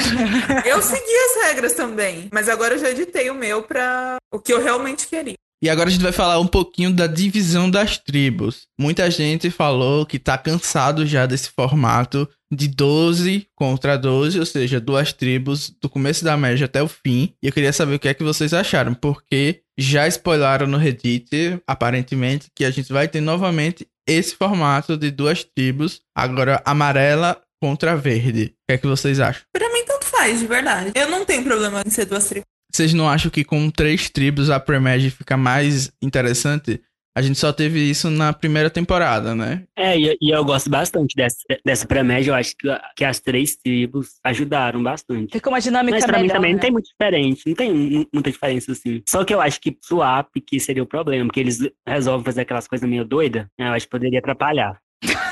[0.64, 4.52] Eu segui as regras também, mas agora eu já editei o meu para o que
[4.52, 5.34] eu realmente queria.
[5.62, 8.66] E agora a gente vai falar um pouquinho da divisão das tribos.
[8.76, 14.80] Muita gente falou que tá cansado já desse formato de 12 contra 12, ou seja,
[14.80, 17.32] duas tribos do começo da média até o fim.
[17.40, 21.60] E eu queria saber o que é que vocês acharam, porque já spoilaram no Reddit,
[21.64, 27.94] aparentemente, que a gente vai ter novamente esse formato de duas tribos, agora amarela contra
[27.94, 28.46] verde.
[28.46, 29.42] O que é que vocês acham?
[29.52, 30.90] Pra mim, tanto faz, de verdade.
[30.96, 32.52] Eu não tenho problema em ser duas tribos.
[32.72, 36.80] Vocês não acham que com três tribos a Pre-Mag fica mais interessante?
[37.14, 39.64] A gente só teve isso na primeira temporada, né?
[39.76, 42.30] É, e, e eu gosto bastante dessa, dessa pré-média.
[42.30, 42.66] Eu acho que,
[42.96, 45.30] que as três tribos ajudaram bastante.
[45.30, 46.54] Fica uma dinâmica Mas pra melhor, mim também né?
[46.54, 47.42] não tem muito diferente.
[47.46, 49.02] Não tem muita diferença, assim.
[49.06, 52.66] Só que eu acho que swap que seria o problema, porque eles resolvem fazer aquelas
[52.66, 53.46] coisas meio doidas.
[53.58, 54.80] Eu acho que poderia atrapalhar.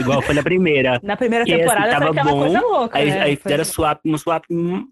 [0.00, 0.98] Igual foi na primeira.
[1.02, 2.98] Na primeira E, assim, temporada tava foi aquela bom, coisa louca.
[2.98, 3.20] Aí, né?
[3.20, 4.44] aí Foi- fizeram swap, uma swap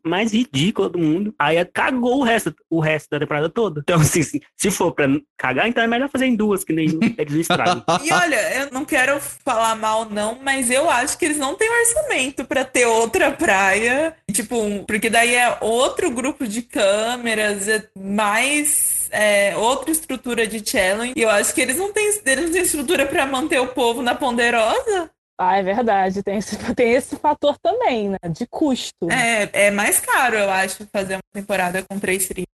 [0.05, 1.35] mais ridícula do mundo.
[1.39, 3.81] Aí cagou o resto, o resto da temporada toda.
[3.81, 5.07] Então, assim, se, se for pra
[5.37, 6.87] cagar, então é melhor fazer em duas, que nem
[7.19, 7.83] eles não estragam.
[8.05, 11.69] E olha, eu não quero falar mal, não, mas eu acho que eles não têm
[11.71, 14.15] orçamento pra ter outra praia.
[14.33, 19.08] Tipo, um- porque daí é outro grupo de câmeras, é mais.
[19.11, 21.15] É, outra estrutura de challenge.
[21.17, 24.03] E eu acho que eles não têm, eles não têm estrutura pra manter o povo
[24.03, 25.11] na ponderosa.
[25.39, 26.23] Ah, é verdade.
[26.23, 28.19] Tem esse, tem esse fator também, né?
[28.31, 29.11] De custo.
[29.11, 32.49] É, é mais caro, eu acho, fazer uma temporada com três tribos.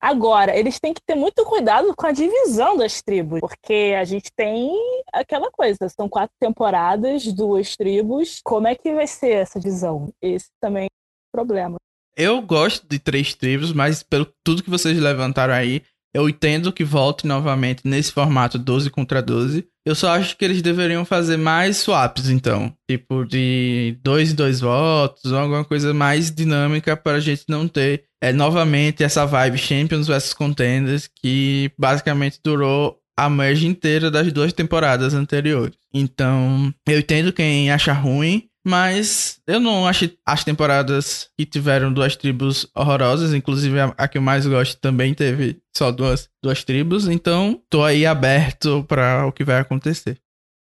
[0.00, 4.30] Agora, eles têm que ter muito cuidado com a divisão das tribos, porque a gente
[4.36, 4.70] tem
[5.10, 8.38] aquela coisa, são quatro temporadas, duas tribos.
[8.44, 10.12] Como é que vai ser essa divisão?
[10.20, 11.78] Esse também é um problema.
[12.16, 15.82] Eu gosto de três tribos, mas pelo tudo que vocês levantaram aí,
[16.14, 19.66] eu entendo que volte novamente nesse formato 12 contra 12.
[19.84, 22.72] Eu só acho que eles deveriam fazer mais swaps, então.
[22.88, 27.66] Tipo, de dois em dois votos, ou alguma coisa mais dinâmica para a gente não
[27.66, 34.32] ter é, novamente essa vibe Champions vs Contenders, que basicamente durou a merge inteira das
[34.32, 35.76] duas temporadas anteriores.
[35.92, 42.16] Então, eu entendo quem acha ruim, mas eu não acho as temporadas que tiveram duas
[42.16, 47.06] tribos horrorosas, inclusive a, a que eu mais gosto também teve só duas, duas tribos,
[47.08, 50.18] então tô aí aberto para o que vai acontecer.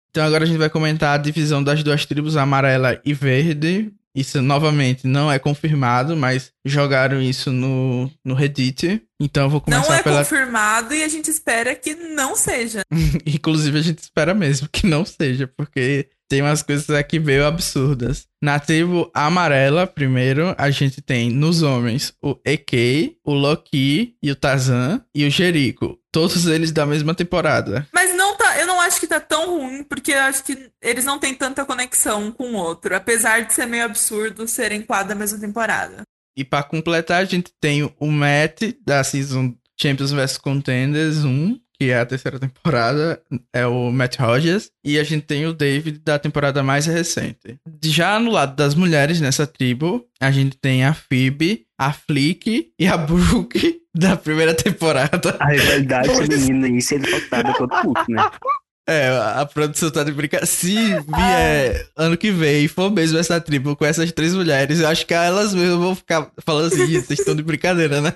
[0.10, 3.94] Então agora a gente vai comentar a divisão das duas tribos, amarela e verde.
[4.16, 9.04] Isso novamente não é confirmado, mas jogaram isso no, no Reddit.
[9.22, 10.20] Então eu vou começar Não é pela.
[10.24, 12.82] confirmado e a gente espera que não seja.
[13.28, 18.28] Inclusive, a gente espera mesmo que não seja, porque tem umas coisas aqui meio absurdas.
[18.42, 24.36] Na tribo amarela, primeiro, a gente tem nos homens o EK, o Loki e o
[24.36, 25.98] Tazan e o Jericho.
[26.12, 27.88] Todos eles da mesma temporada.
[27.94, 31.06] Mas não tá, eu não acho que tá tão ruim, porque eu acho que eles
[31.06, 35.10] não têm tanta conexão um com o outro, apesar de ser meio absurdo serem quadros
[35.10, 36.02] da mesma temporada.
[36.36, 41.92] E pra completar, a gente tem o Matt da Season Champions vs Contenders 1, que
[41.92, 43.22] é a terceira temporada,
[43.54, 47.60] é o Matt Rogers, e a gente tem o David da temporada mais recente.
[47.84, 52.88] Já no lado das mulheres nessa tribo, a gente tem a Phoebe, a Flick e
[52.88, 55.38] a Brooke da primeira temporada.
[55.40, 58.30] A rivalidade feminina aí sendo faltada todo puto, né?
[58.90, 60.46] É, a produção tá de brincadeira.
[60.46, 64.88] Se vier ano que vem e for mesmo essa tribo com essas três mulheres, eu
[64.88, 68.14] acho que elas mesmas vão ficar falando assim, "Ih, vocês estão de brincadeira, né?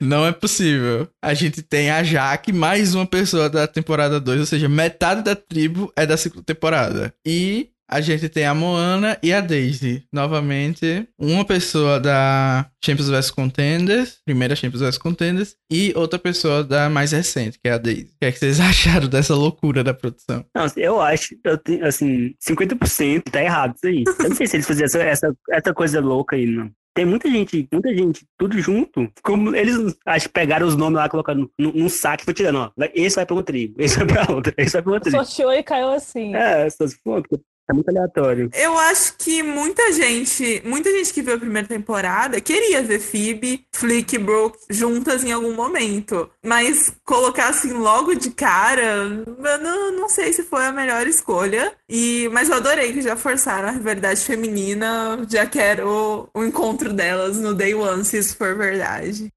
[0.00, 1.08] Não é possível.
[1.22, 5.34] A gente tem a Jaque, mais uma pessoa da temporada 2, ou seja, metade da
[5.34, 7.12] tribo é da segunda temporada.
[7.26, 10.04] E a gente tem a Moana e a Daisy.
[10.12, 16.90] Novamente, uma pessoa da Champions vs Contenders, primeira Champions vs Contenders, e outra pessoa da
[16.90, 18.12] mais recente, que é a Daisy.
[18.14, 20.44] O que é que vocês acharam dessa loucura da produção?
[20.54, 24.04] Não, eu acho, eu tenho, assim, 50% tá errado isso aí.
[24.06, 26.70] Eu não sei se eles faziam essa, essa, essa coisa louca aí, não.
[26.98, 29.08] Tem muita gente, muita gente, tudo junto.
[29.22, 32.72] Como eles acho pegaram os nomes lá, colocaram num, num saco e foi tirando, ó.
[32.92, 35.24] Esse vai pra uma tribo, esse vai pra outra, esse vai pra outra tribo.
[35.24, 36.34] Sorteou e caiu assim.
[36.34, 37.38] É, essas fotos,
[37.68, 38.50] é muito aleatório.
[38.54, 43.66] Eu acho que muita gente, muita gente que viu a primeira temporada queria ver Phoebe,
[43.74, 46.30] Flick e Brooke juntas em algum momento.
[46.44, 51.72] Mas colocar assim logo de cara, eu não, não sei se foi a melhor escolha.
[51.88, 55.26] E, mas eu adorei que já forçaram a rivalidade feminina.
[55.28, 59.28] Já quero o, o encontro delas no Day One, se isso for verdade.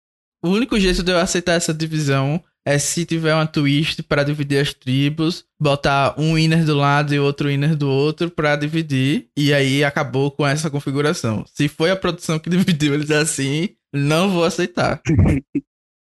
[0.43, 4.59] O único jeito de eu aceitar essa divisão é se tiver uma twist pra dividir
[4.59, 9.53] as tribos, botar um winner do lado e outro winner do outro pra dividir, e
[9.53, 11.43] aí acabou com essa configuração.
[11.53, 15.01] Se foi a produção que dividiu eles assim, não vou aceitar.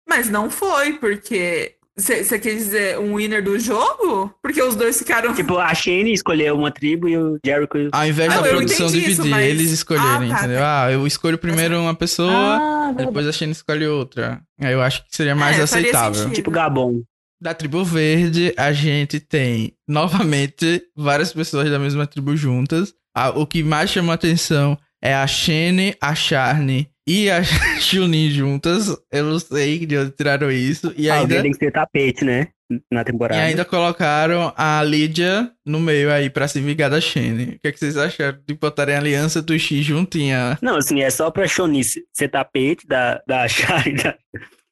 [0.08, 1.76] Mas não foi, porque.
[2.00, 4.32] Você quer dizer um winner do jogo?
[4.42, 5.34] Porque os dois ficaram.
[5.34, 7.88] Tipo, a Shane escolheu uma tribo e o Jericho.
[7.92, 10.64] Ao invés Ah, da produção dividir, isso, mas- eles escolherem, Ah, tá, entendeu?
[10.64, 14.40] Ah, eu escolho primeiro uma pessoa, Ah, depois a Shane escolhe outra.
[14.60, 16.30] Aí eu acho que seria mais É, aceitável.
[16.30, 17.02] Tipo Gabon.
[17.42, 22.92] Da tribo verde, a gente tem, novamente, várias pessoas da mesma tribo juntas.
[23.14, 27.42] Ah, o que mais chama atenção é a Shane, a Charne e a
[27.80, 28.88] Chunin juntas.
[29.10, 30.92] Eu não sei de onde tiraram isso.
[30.96, 32.48] E Alguém ainda, tem que ter tapete, né?
[32.88, 33.42] Na e temporada.
[33.42, 37.42] ainda colocaram a Lydia no meio aí pra se vingar da Shane.
[37.56, 40.56] O que, é que vocês acharam de botarem a aliança do X juntinha?
[40.62, 44.16] Não, assim, é só pra Shoni ser tapete da, da Shai da-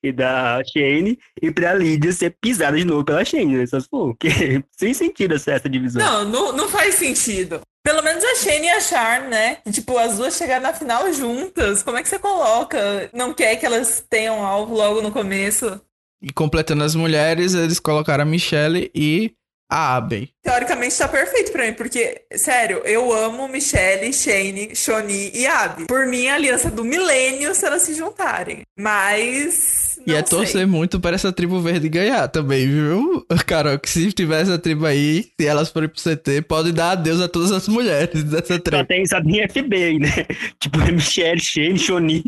[0.01, 3.67] e da Shane e pra Lydia ser pisada de novo pela Shane, né?
[3.67, 6.01] Só se for, porque sem sentido essa, essa divisão.
[6.01, 7.61] Não, não, não faz sentido.
[7.89, 9.57] Pelo menos a Shane e a Charm, né?
[9.73, 11.83] Tipo, as duas chegaram na final juntas.
[11.83, 13.09] Como é que você coloca?
[13.15, 15.81] Não quer que elas tenham alvo logo no começo?
[16.21, 19.33] E completando as mulheres, eles colocaram a Michelle e
[19.71, 20.35] a Abby.
[20.43, 25.87] Teoricamente tá perfeito pra mim, porque, sério, eu amo Michelle, Shane, Shoni e Abby.
[25.87, 28.65] Por mim, a aliança do milênio se elas se juntarem.
[28.79, 29.88] Mas.
[30.09, 30.67] E é torcer sei.
[30.67, 33.27] muito para essa tribo verde ganhar também, viu?
[33.47, 37.21] Carol, que se tiver essa tribo aí, se elas forem pro CT, pode dar adeus
[37.21, 38.85] a todas as mulheres dessa Só tribo.
[38.87, 40.09] tem, só tem FB aí, né?
[40.61, 42.25] Tipo, Michelle, Shane, Shoni.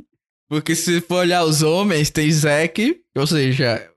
[0.50, 3.88] Porque se for olhar os homens, tem Zack, ou seja,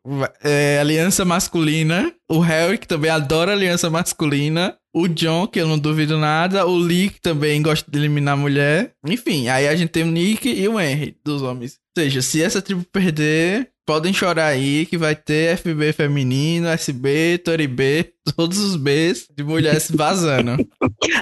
[0.43, 2.13] é, aliança masculina.
[2.29, 4.77] O Harry, que também adora aliança masculina.
[4.93, 6.67] O John, que eu não duvido nada.
[6.67, 8.93] O Lee, que também gosta de eliminar mulher.
[9.07, 11.79] Enfim, aí a gente tem o Nick e o Henry, dos homens.
[11.97, 17.37] Ou seja, se essa tribo perder, podem chorar aí que vai ter FB feminino, SB,
[17.39, 20.57] Tori B, todos os Bs de mulheres vazando.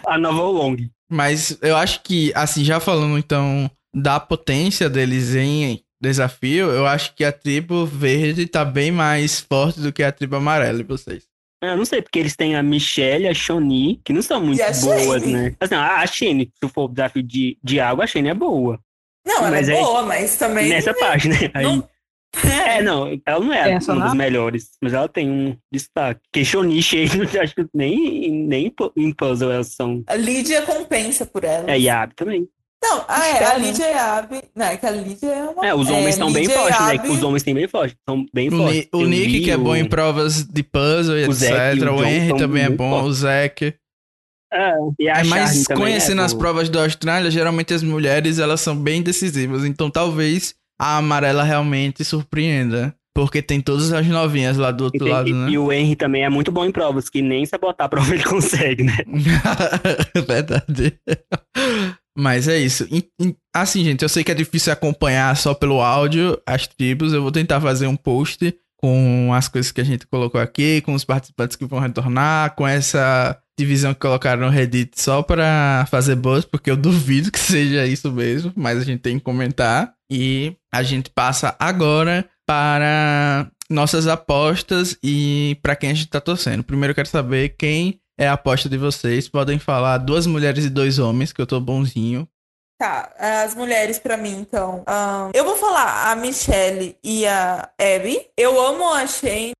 [0.05, 0.77] A nova Long.
[1.11, 7.13] Mas eu acho que, assim, já falando então da potência deles em desafio, eu acho
[7.15, 11.23] que a tribo verde tá bem mais forte do que a tribo amarela, e vocês?
[11.63, 14.57] Eu não sei, porque eles têm a Michelle e a Shoni, que não são muito
[14.81, 15.33] boas, Shane?
[15.33, 15.55] né?
[15.59, 18.79] Assim, a a Shane, se for o desafio de, de água, a Shane é boa.
[19.27, 20.69] Não, ela Mas é aí- boa, mas também.
[20.69, 21.51] Nessa parte, né?
[21.53, 21.87] Aí, não-
[22.43, 26.21] É, não, ela não é Pensa uma das melhores, mas ela tem um destaque.
[26.35, 26.79] E Shane,
[27.33, 30.03] eu acho que nem, nem em puzzle elas são.
[30.07, 31.69] A Lídia compensa por ela.
[31.69, 32.47] É, e a Abby também.
[32.83, 33.65] Não, ah, é, a Espera, né?
[33.67, 34.41] Lídia e a Abby.
[34.55, 35.67] Não, é que a Lídia é uma.
[35.67, 36.93] É, os homens estão bem Lídia e fortes, né?
[36.95, 37.97] Abby- Os homens têm bem fortes.
[38.09, 38.87] São bem O, fortes.
[38.93, 41.51] O Nick, Lee, que é bom em provas de puzzle e o etc.
[41.91, 43.13] o O, Henry também é bom, o.
[43.13, 43.75] Zack.
[44.53, 46.43] É, e a É, mas conhecendo é as boa.
[46.45, 49.63] provas da Austrália, geralmente as mulheres elas são bem decisivas.
[49.63, 52.93] Então talvez a amarela realmente surpreenda.
[53.13, 55.49] Porque tem todas as novinhas lá do outro tem- lado, e- né?
[55.49, 58.23] e o Henry também é muito bom em provas, que nem sabotar a prova ele
[58.23, 58.97] consegue, né?
[60.25, 60.93] Verdade.
[62.17, 62.87] Mas é isso.
[63.53, 67.13] Assim, gente, eu sei que é difícil acompanhar só pelo áudio as tribos.
[67.13, 70.93] Eu vou tentar fazer um post com as coisas que a gente colocou aqui, com
[70.93, 76.15] os participantes que vão retornar, com essa divisão que colocaram no Reddit só pra fazer
[76.15, 79.93] buzz, porque eu duvido que seja isso mesmo, mas a gente tem que comentar.
[80.11, 86.65] E a gente passa agora para nossas apostas e para quem a gente tá torcendo.
[86.65, 89.29] Primeiro eu quero saber quem é a aposta de vocês.
[89.29, 92.27] Podem falar duas mulheres e dois homens, que eu tô bonzinho.
[92.77, 94.83] Tá, as mulheres pra mim, então.
[94.87, 98.19] Ahn, eu vou falar a Michelle e a Abby.
[98.35, 99.53] Eu amo a Shane,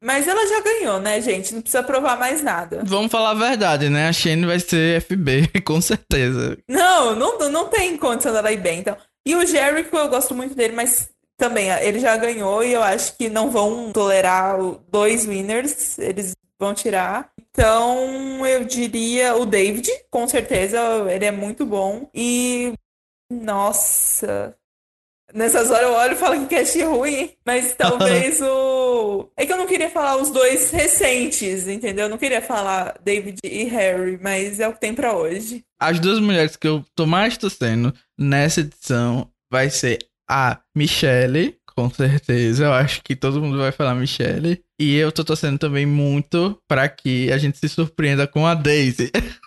[0.00, 1.52] mas ela já ganhou, né, gente?
[1.52, 2.82] Não precisa provar mais nada.
[2.84, 4.08] Vamos falar a verdade, né?
[4.08, 6.56] A Shane vai ser FB, com certeza.
[6.68, 8.96] Não, não, não tem condição dela ir bem, então.
[9.24, 13.16] E o Jericho, eu gosto muito dele, mas também, ele já ganhou e eu acho
[13.16, 14.58] que não vão tolerar
[14.88, 17.32] dois winners, eles vão tirar.
[17.50, 20.78] Então, eu diria o David, com certeza,
[21.10, 22.08] ele é muito bom.
[22.14, 22.72] E,
[23.30, 24.56] nossa,
[25.34, 27.30] nessas horas eu olho e falo que cast ruim, hein?
[27.44, 29.28] mas talvez o.
[29.36, 32.06] É que eu não queria falar os dois recentes, entendeu?
[32.06, 35.64] Eu não queria falar David e Harry, mas é o que tem pra hoje.
[35.80, 41.90] As duas mulheres que eu tô mais torcendo nessa edição vai ser a Michelle, com
[41.90, 42.64] certeza.
[42.64, 44.62] Eu acho que todo mundo vai falar Michelle.
[44.80, 49.10] E eu tô torcendo também muito pra que a gente se surpreenda com a Daisy.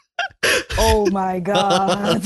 [0.77, 2.23] Oh my god.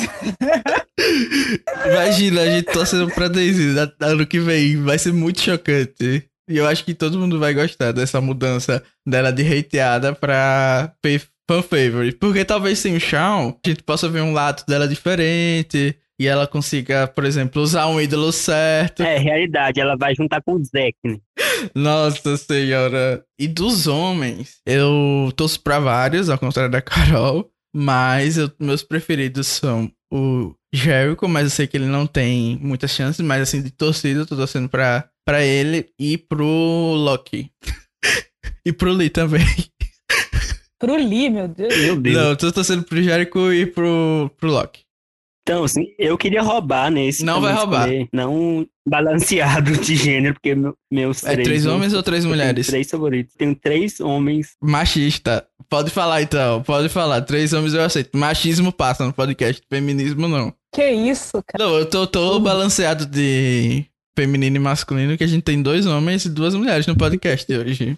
[1.86, 4.82] Imagina a gente torcendo pra Daisy da- ano que vem.
[4.84, 6.26] Vai ser muito chocante.
[6.50, 11.26] E eu acho que todo mundo vai gostar dessa mudança dela de hateada pra fa-
[11.50, 12.18] fan favorite.
[12.18, 15.96] Porque talvez sem o Shawn, a gente possa ver um lado dela diferente.
[16.22, 19.02] E ela consiga, por exemplo, usar um ídolo certo.
[19.04, 21.18] É, realidade, ela vai juntar com o Zack, né?
[21.74, 23.24] Nossa senhora.
[23.40, 27.50] E dos homens, eu torço pra vários, ao contrário da Carol.
[27.76, 32.92] Mas eu- meus preferidos são o Jericho, mas eu sei que ele não tem muitas
[32.92, 33.24] chances.
[33.26, 37.52] Mas assim, de torcida, eu tô torcendo pra, pra ele e pro Loki.
[38.66, 39.46] e pro Lee também.
[40.80, 41.78] Pro Lee, meu Deus.
[41.78, 42.16] Meu Deus.
[42.16, 44.82] Não, eu tô torcendo pro Jericho e pro, pro Loki.
[45.42, 47.24] Então, assim, eu queria roubar nesse.
[47.26, 47.82] Não pra vai roubar.
[47.88, 51.48] escolher Não balanceado de gênero, porque meu- meus É três.
[51.48, 52.68] três não- homens ou três mulheres?
[52.68, 53.34] Três favoritos.
[53.36, 54.56] Tenho três homens.
[54.62, 55.46] Machista.
[55.68, 57.22] Pode falar então, pode falar.
[57.22, 58.16] Três homens eu aceito.
[58.18, 60.54] Machismo passa no podcast, feminismo não.
[60.74, 61.64] Que isso, cara.
[61.64, 63.86] Não, eu tô, tô balanceado de
[64.18, 67.98] feminino e masculino, que a gente tem dois homens e duas mulheres no podcast hoje.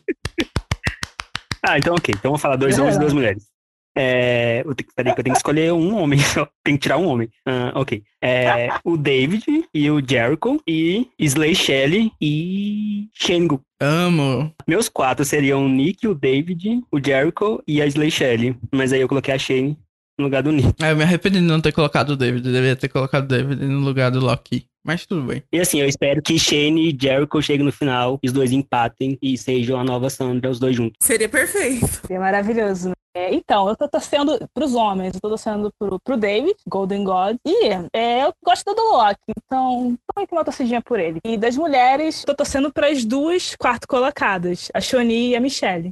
[1.64, 2.14] Ah, então ok.
[2.18, 3.51] Então vou falar dois É homens e duas mulheres.
[3.96, 6.48] É, eu tenho, peraí, que eu tenho que escolher um homem só.
[6.64, 7.30] Tem que tirar um homem.
[7.46, 8.04] Ah, ok.
[8.22, 13.62] É, o David e o Jericho e Slay Shelley e Shengo.
[13.80, 14.54] Amo.
[14.68, 18.56] Meus quatro seriam o Nick, o David, o Jericho e a Slay Shelley.
[18.72, 19.78] Mas aí eu coloquei a Shane
[20.18, 20.72] no lugar do Nick.
[20.82, 22.46] É, eu me arrependi de não ter colocado o David.
[22.46, 24.66] Eu deveria ter colocado o David no lugar do Loki.
[24.84, 25.44] Mas tudo bem.
[25.52, 29.38] E assim, eu espero que Shane e Jericho cheguem no final, os dois empatem e
[29.38, 30.98] sejam a nova Sandra, os dois juntos.
[31.02, 32.02] Seria perfeito.
[32.10, 32.92] É maravilhoso.
[33.14, 37.36] É, então, eu tô torcendo pros homens, eu tô torcendo pro, pro David, Golden God,
[37.46, 41.20] e é, eu gosto do Loki, então tô com uma torcidinha por ele.
[41.26, 45.92] E das mulheres, tô torcendo pras duas quarto colocadas, a Shoni e a Michelle.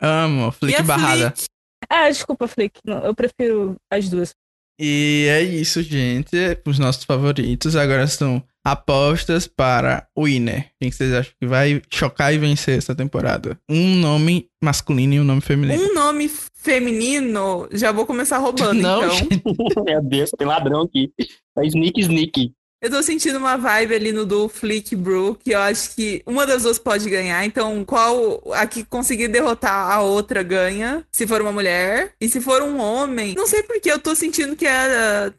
[0.00, 0.48] Amo.
[0.48, 1.30] E Flick a barrada.
[1.30, 1.46] Flick?
[1.88, 4.34] Ah, desculpa, Flick, eu prefiro as duas.
[4.80, 6.30] E é isso, gente.
[6.66, 7.76] Os nossos favoritos.
[7.76, 10.70] Agora são apostas para o Winner.
[10.80, 13.58] Quem que vocês acham que vai chocar e vencer essa temporada?
[13.68, 15.82] Um nome masculino e um nome feminino.
[15.82, 19.16] Um nome feminino, já vou começar roubando, Não, então.
[19.16, 19.42] gente.
[19.84, 21.12] Meu Deus, tem ladrão aqui.
[21.58, 22.52] É Sneak Sneak.
[22.82, 26.44] Eu tô sentindo uma vibe ali no do Flick Brook, que eu acho que uma
[26.44, 27.44] das duas pode ganhar.
[27.44, 32.12] Então, qual a que conseguir derrotar a outra ganha, se for uma mulher.
[32.20, 35.32] E se for um homem, não sei porque eu tô sentindo que a,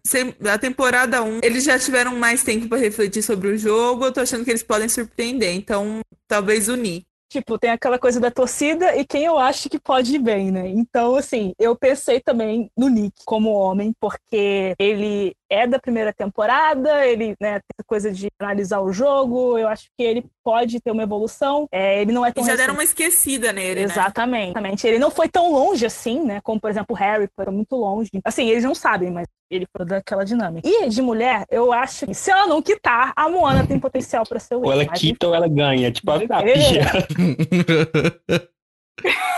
[0.50, 4.06] a temporada 1, eles já tiveram mais tempo pra refletir sobre o jogo.
[4.06, 5.54] Eu tô achando que eles podem surpreender.
[5.54, 7.04] Então, talvez unir.
[7.34, 10.68] Tipo, tem aquela coisa da torcida e quem eu acho que pode ir bem, né?
[10.68, 17.04] Então, assim, eu pensei também no Nick como homem, porque ele é da primeira temporada,
[17.08, 20.92] ele né, tem essa coisa de analisar o jogo, eu acho que ele pode ter
[20.92, 21.68] uma evolução.
[21.72, 22.62] É, ele não é E tão já recente.
[22.68, 23.86] deram uma esquecida nele, né?
[23.86, 24.86] Exatamente, exatamente.
[24.88, 26.40] Ele não foi tão longe assim, né?
[26.44, 28.12] Como, por exemplo, o Harry foi muito longe.
[28.24, 30.68] Assim, eles não sabem, mas ele foi daquela dinâmica.
[30.68, 34.40] E de mulher, eu acho que se ela não quitar, a Moana tem potencial pra
[34.40, 35.92] ser o Ou ela quita ou ela ganha.
[35.92, 38.50] Tipo, a, a Ele- pia.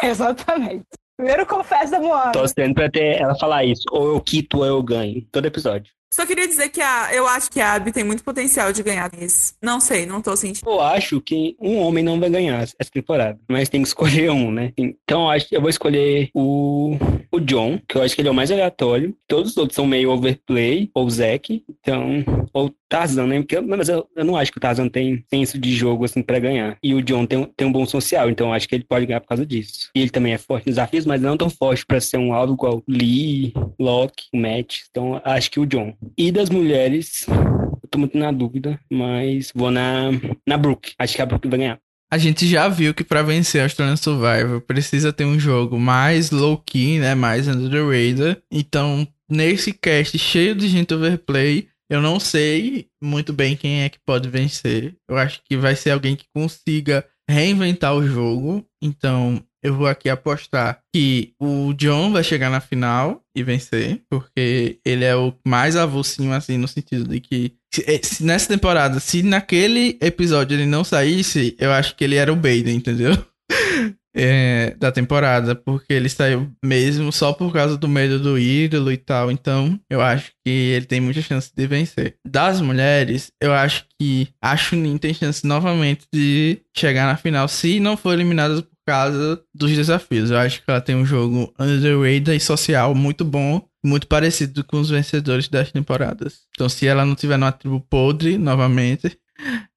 [0.03, 0.85] Exatamente.
[1.17, 2.31] Primeiro confesso da Moana.
[2.31, 3.83] Torcendo pra ter ela falar isso.
[3.91, 5.25] Ou eu quito ou eu ganho.
[5.31, 5.91] Todo episódio.
[6.15, 9.11] Só queria dizer que a, eu acho que a Abby tem muito potencial de ganhar
[9.19, 9.53] isso.
[9.61, 10.65] Não sei, não tô sentindo.
[10.65, 14.49] Eu acho que um homem não vai ganhar essa temporada, mas tem que escolher um,
[14.49, 14.71] né?
[14.77, 16.97] Então eu acho que eu vou escolher o,
[17.29, 19.13] o John, que eu acho que ele é o mais aleatório.
[19.27, 23.39] Todos os outros são meio overplay, ou Zack, então, ou Tarzan, né?
[23.39, 26.39] Porque, mas eu, eu não acho que o Tarzan tem senso de jogo assim pra
[26.39, 26.77] ganhar.
[26.81, 29.19] E o John tem, tem um bom social, então eu acho que ele pode ganhar
[29.19, 29.89] por causa disso.
[29.93, 32.53] E ele também é forte nos desafios, mas não tão forte pra ser um alvo
[32.53, 34.83] igual Lee, Locke, Matt.
[34.89, 35.93] Então acho que o John.
[36.17, 40.11] E das mulheres, eu tô muito na dúvida, mas vou na,
[40.47, 40.93] na Brooke.
[40.97, 41.79] Acho que a Brooke vai ganhar.
[42.11, 46.31] A gente já viu que para vencer a Australian Survivor precisa ter um jogo mais
[46.31, 47.15] low-key, né?
[47.15, 48.37] Mais under the radar.
[48.51, 53.99] Então, nesse cast cheio de gente overplay, eu não sei muito bem quem é que
[54.05, 54.95] pode vencer.
[55.09, 58.65] Eu acho que vai ser alguém que consiga reinventar o jogo.
[58.81, 64.79] Então, eu vou aqui apostar que o John vai chegar na final e vencer, porque
[64.85, 69.23] ele é o mais avulsinho, assim, no sentido de que se, eh, nessa temporada, se
[69.23, 73.11] naquele episódio ele não saísse, eu acho que ele era o Baden, entendeu?
[74.17, 78.95] É, da temporada, porque ele saiu mesmo só por causa do medo do ídolo e
[78.95, 79.29] tal.
[79.29, 82.15] Então, eu acho que ele tem muita chance de vencer.
[82.25, 87.77] Das mulheres, eu acho que a Chunin tem chance novamente de chegar na final, se
[87.77, 90.31] não for eliminada causa dos desafios.
[90.31, 94.79] Eu acho que ela tem um jogo underrated e social muito bom, muito parecido com
[94.79, 96.41] os vencedores das temporadas.
[96.53, 99.17] Então, se ela não tiver numa tribo podre novamente,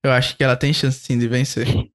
[0.04, 1.66] eu acho que ela tem chance sim de vencer.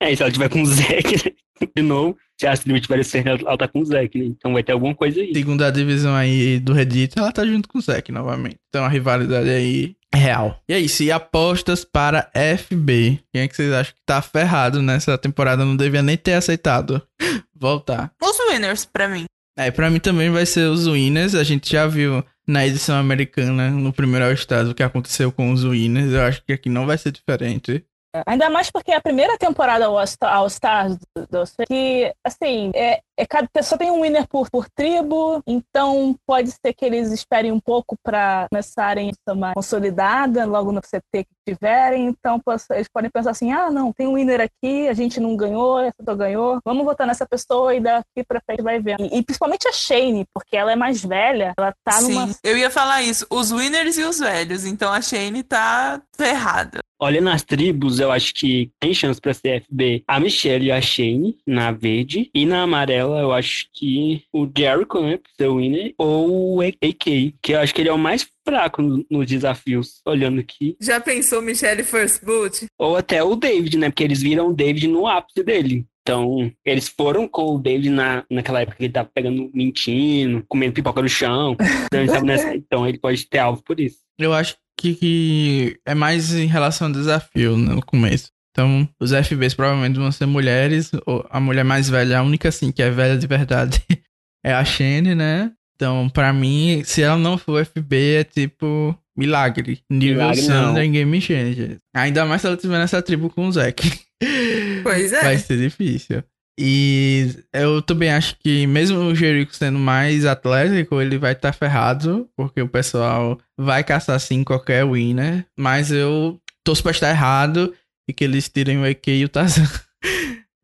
[0.00, 1.34] É, se ela tiver com o Zack
[1.76, 4.26] de novo, se a Astrid tiver sendo ela tá com o Zack, né?
[4.26, 5.34] Então vai ter alguma coisa aí.
[5.34, 8.58] Segunda divisão aí do Reddit, ela tá junto com o Zack novamente.
[8.68, 10.60] Então a rivalidade aí real.
[10.68, 13.20] E é isso, e apostas para FB.
[13.32, 15.64] Quem é que vocês acham que tá ferrado nessa temporada?
[15.64, 17.02] Não devia nem ter aceitado
[17.54, 18.12] voltar.
[18.22, 19.24] Os winners, pra mim.
[19.58, 21.34] É, pra mim também vai ser os winners.
[21.34, 25.64] A gente já viu na edição americana, no primeiro All-Stars, o que aconteceu com os
[25.64, 26.12] winners.
[26.12, 27.84] Eu acho que aqui não vai ser diferente.
[28.26, 33.26] Ainda mais porque é a primeira temporada All Stars do, do que, assim, é, é,
[33.26, 37.58] cada pessoa tem um winner por, por tribo, então pode ser que eles esperem um
[37.58, 42.06] pouco para começarem a mais consolidada logo no CT que tiverem.
[42.06, 42.40] Então
[42.70, 45.94] eles podem pensar assim: ah, não, tem um winner aqui, a gente não ganhou, essa
[45.98, 48.96] pessoa ganhou, vamos votar nessa pessoa e daqui pra frente vai ver.
[49.00, 52.30] E, e, principalmente a Shane, porque ela é mais velha, ela tá Sim, numa.
[52.44, 56.78] Eu ia falar isso, os winners e os velhos, então a Shane tá ferrada.
[57.00, 61.38] Olhando as tribos, eu acho que tem chance pra CFB a Michelle e a Shane
[61.46, 62.28] na verde.
[62.34, 66.60] E na amarela, eu acho que o Jericho, né, pra ser o winner, ou o
[66.60, 70.76] AK, que eu acho que ele é o mais fraco nos desafios, olhando aqui.
[70.80, 72.66] Já pensou Michelle First Boot?
[72.78, 75.86] Ou até o David, né, porque eles viram o David no ápice dele.
[76.02, 80.72] Então, eles foram com o David na, naquela época que ele tava pegando, mentindo, comendo
[80.72, 81.54] pipoca no chão.
[81.88, 83.98] Então ele, nessa, então, ele pode ter alvo por isso.
[84.18, 88.30] Eu acho que, que é mais em relação ao desafio né, no começo.
[88.58, 90.90] Então, os FBs provavelmente vão ser mulheres.
[91.06, 93.80] Ou a mulher mais velha, a única assim que é velha de verdade,
[94.44, 95.52] é a Shane, né?
[95.76, 99.80] Então, pra mim, se ela não for FB, é tipo milagre.
[99.88, 101.78] Nível Thunder Game Changer.
[101.94, 103.88] Ainda mais se ela tiver nessa tribo com o Zack.
[104.82, 105.22] Pois é.
[105.22, 106.24] Vai ser difícil.
[106.58, 111.56] E eu também acho que, mesmo o Jericho sendo mais atlético, ele vai estar tá
[111.56, 115.44] ferrado, porque o pessoal vai caçar sim qualquer winner.
[115.56, 117.72] Mas eu torço pra estar errado
[118.08, 119.68] e que eles tirem o EQ e o Tarzan.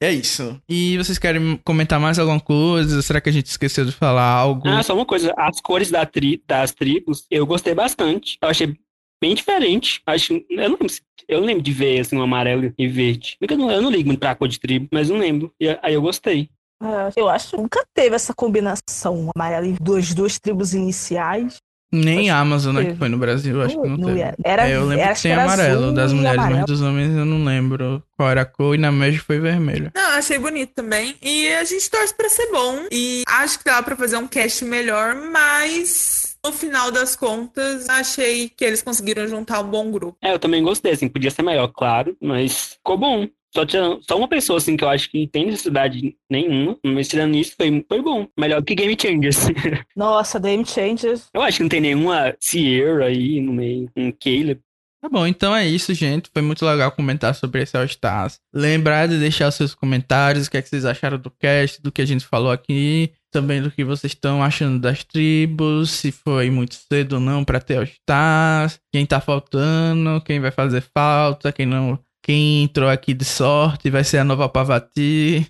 [0.03, 0.61] É isso.
[0.69, 3.01] E vocês querem comentar mais alguma coisa?
[3.01, 4.69] Será que a gente esqueceu de falar algo?
[4.69, 5.33] Ah, só uma coisa.
[5.37, 8.37] As cores da tri das tribos, eu gostei bastante.
[8.43, 8.77] Eu achei
[9.21, 10.03] bem diferente.
[10.07, 10.87] Acho, eu não lembro,
[11.27, 13.39] eu não lembro de ver assim, um amarelo e verde.
[13.41, 15.51] Eu não, eu não ligo muito pra cor de tribo, mas não lembro.
[15.59, 16.51] E aí eu gostei.
[16.83, 21.63] Uh, eu acho que nunca teve essa combinação amarelo e duas, duas tribos iniciais.
[21.93, 24.35] Nem a Amazon, né, que foi no Brasil, acho que não, não teve.
[24.45, 26.59] Era, é, eu lembro que tem amarelo das mulheres, amarelo.
[26.59, 29.93] mas dos homens eu não lembro qual era a cor, e na Magic foi vermelho.
[29.95, 31.15] Não, achei bonito também.
[31.23, 32.87] E a gente torce pra ser bom.
[32.91, 38.51] E acho que dá pra fazer um cast melhor, mas no final das contas, achei
[38.51, 40.19] que eles conseguiram juntar um bom grupo.
[40.23, 43.27] É, eu também gostei, assim, podia ser maior, claro, mas ficou bom.
[43.55, 47.07] Só, tinha, só uma pessoa, assim, que eu acho que não tem necessidade nenhuma, mas
[47.07, 48.27] tirando isso, foi, foi bom.
[48.39, 49.47] Melhor que Game Changers.
[49.95, 51.29] Nossa, Game Changers.
[51.33, 54.61] Eu acho que não tem nenhuma Sierra aí no meio, um Caleb.
[55.01, 56.31] Tá bom, então é isso, gente.
[56.33, 58.41] Foi muito legal comentar sobre esse All Stars.
[58.53, 61.93] Lembrar de deixar os seus comentários, o que, é que vocês acharam do cast, do
[61.93, 63.13] que a gente falou aqui.
[63.31, 67.61] Também do que vocês estão achando das tribos, se foi muito cedo ou não para
[67.61, 73.13] ter All Stars, quem tá faltando, quem vai fazer falta, quem não quem entrou aqui
[73.13, 75.47] de sorte vai ser a nova Pavati.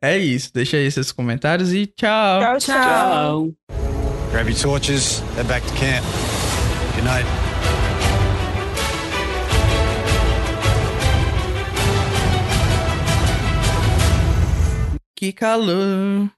[0.00, 0.54] É isso.
[0.54, 2.40] Deixa aí seus comentários e tchau.
[2.40, 2.76] Tchau, tchau.
[2.82, 3.54] Tchau.
[4.30, 6.04] Grab your torches, head back to camp.
[6.94, 7.26] Good night.
[15.16, 16.30] Que calor.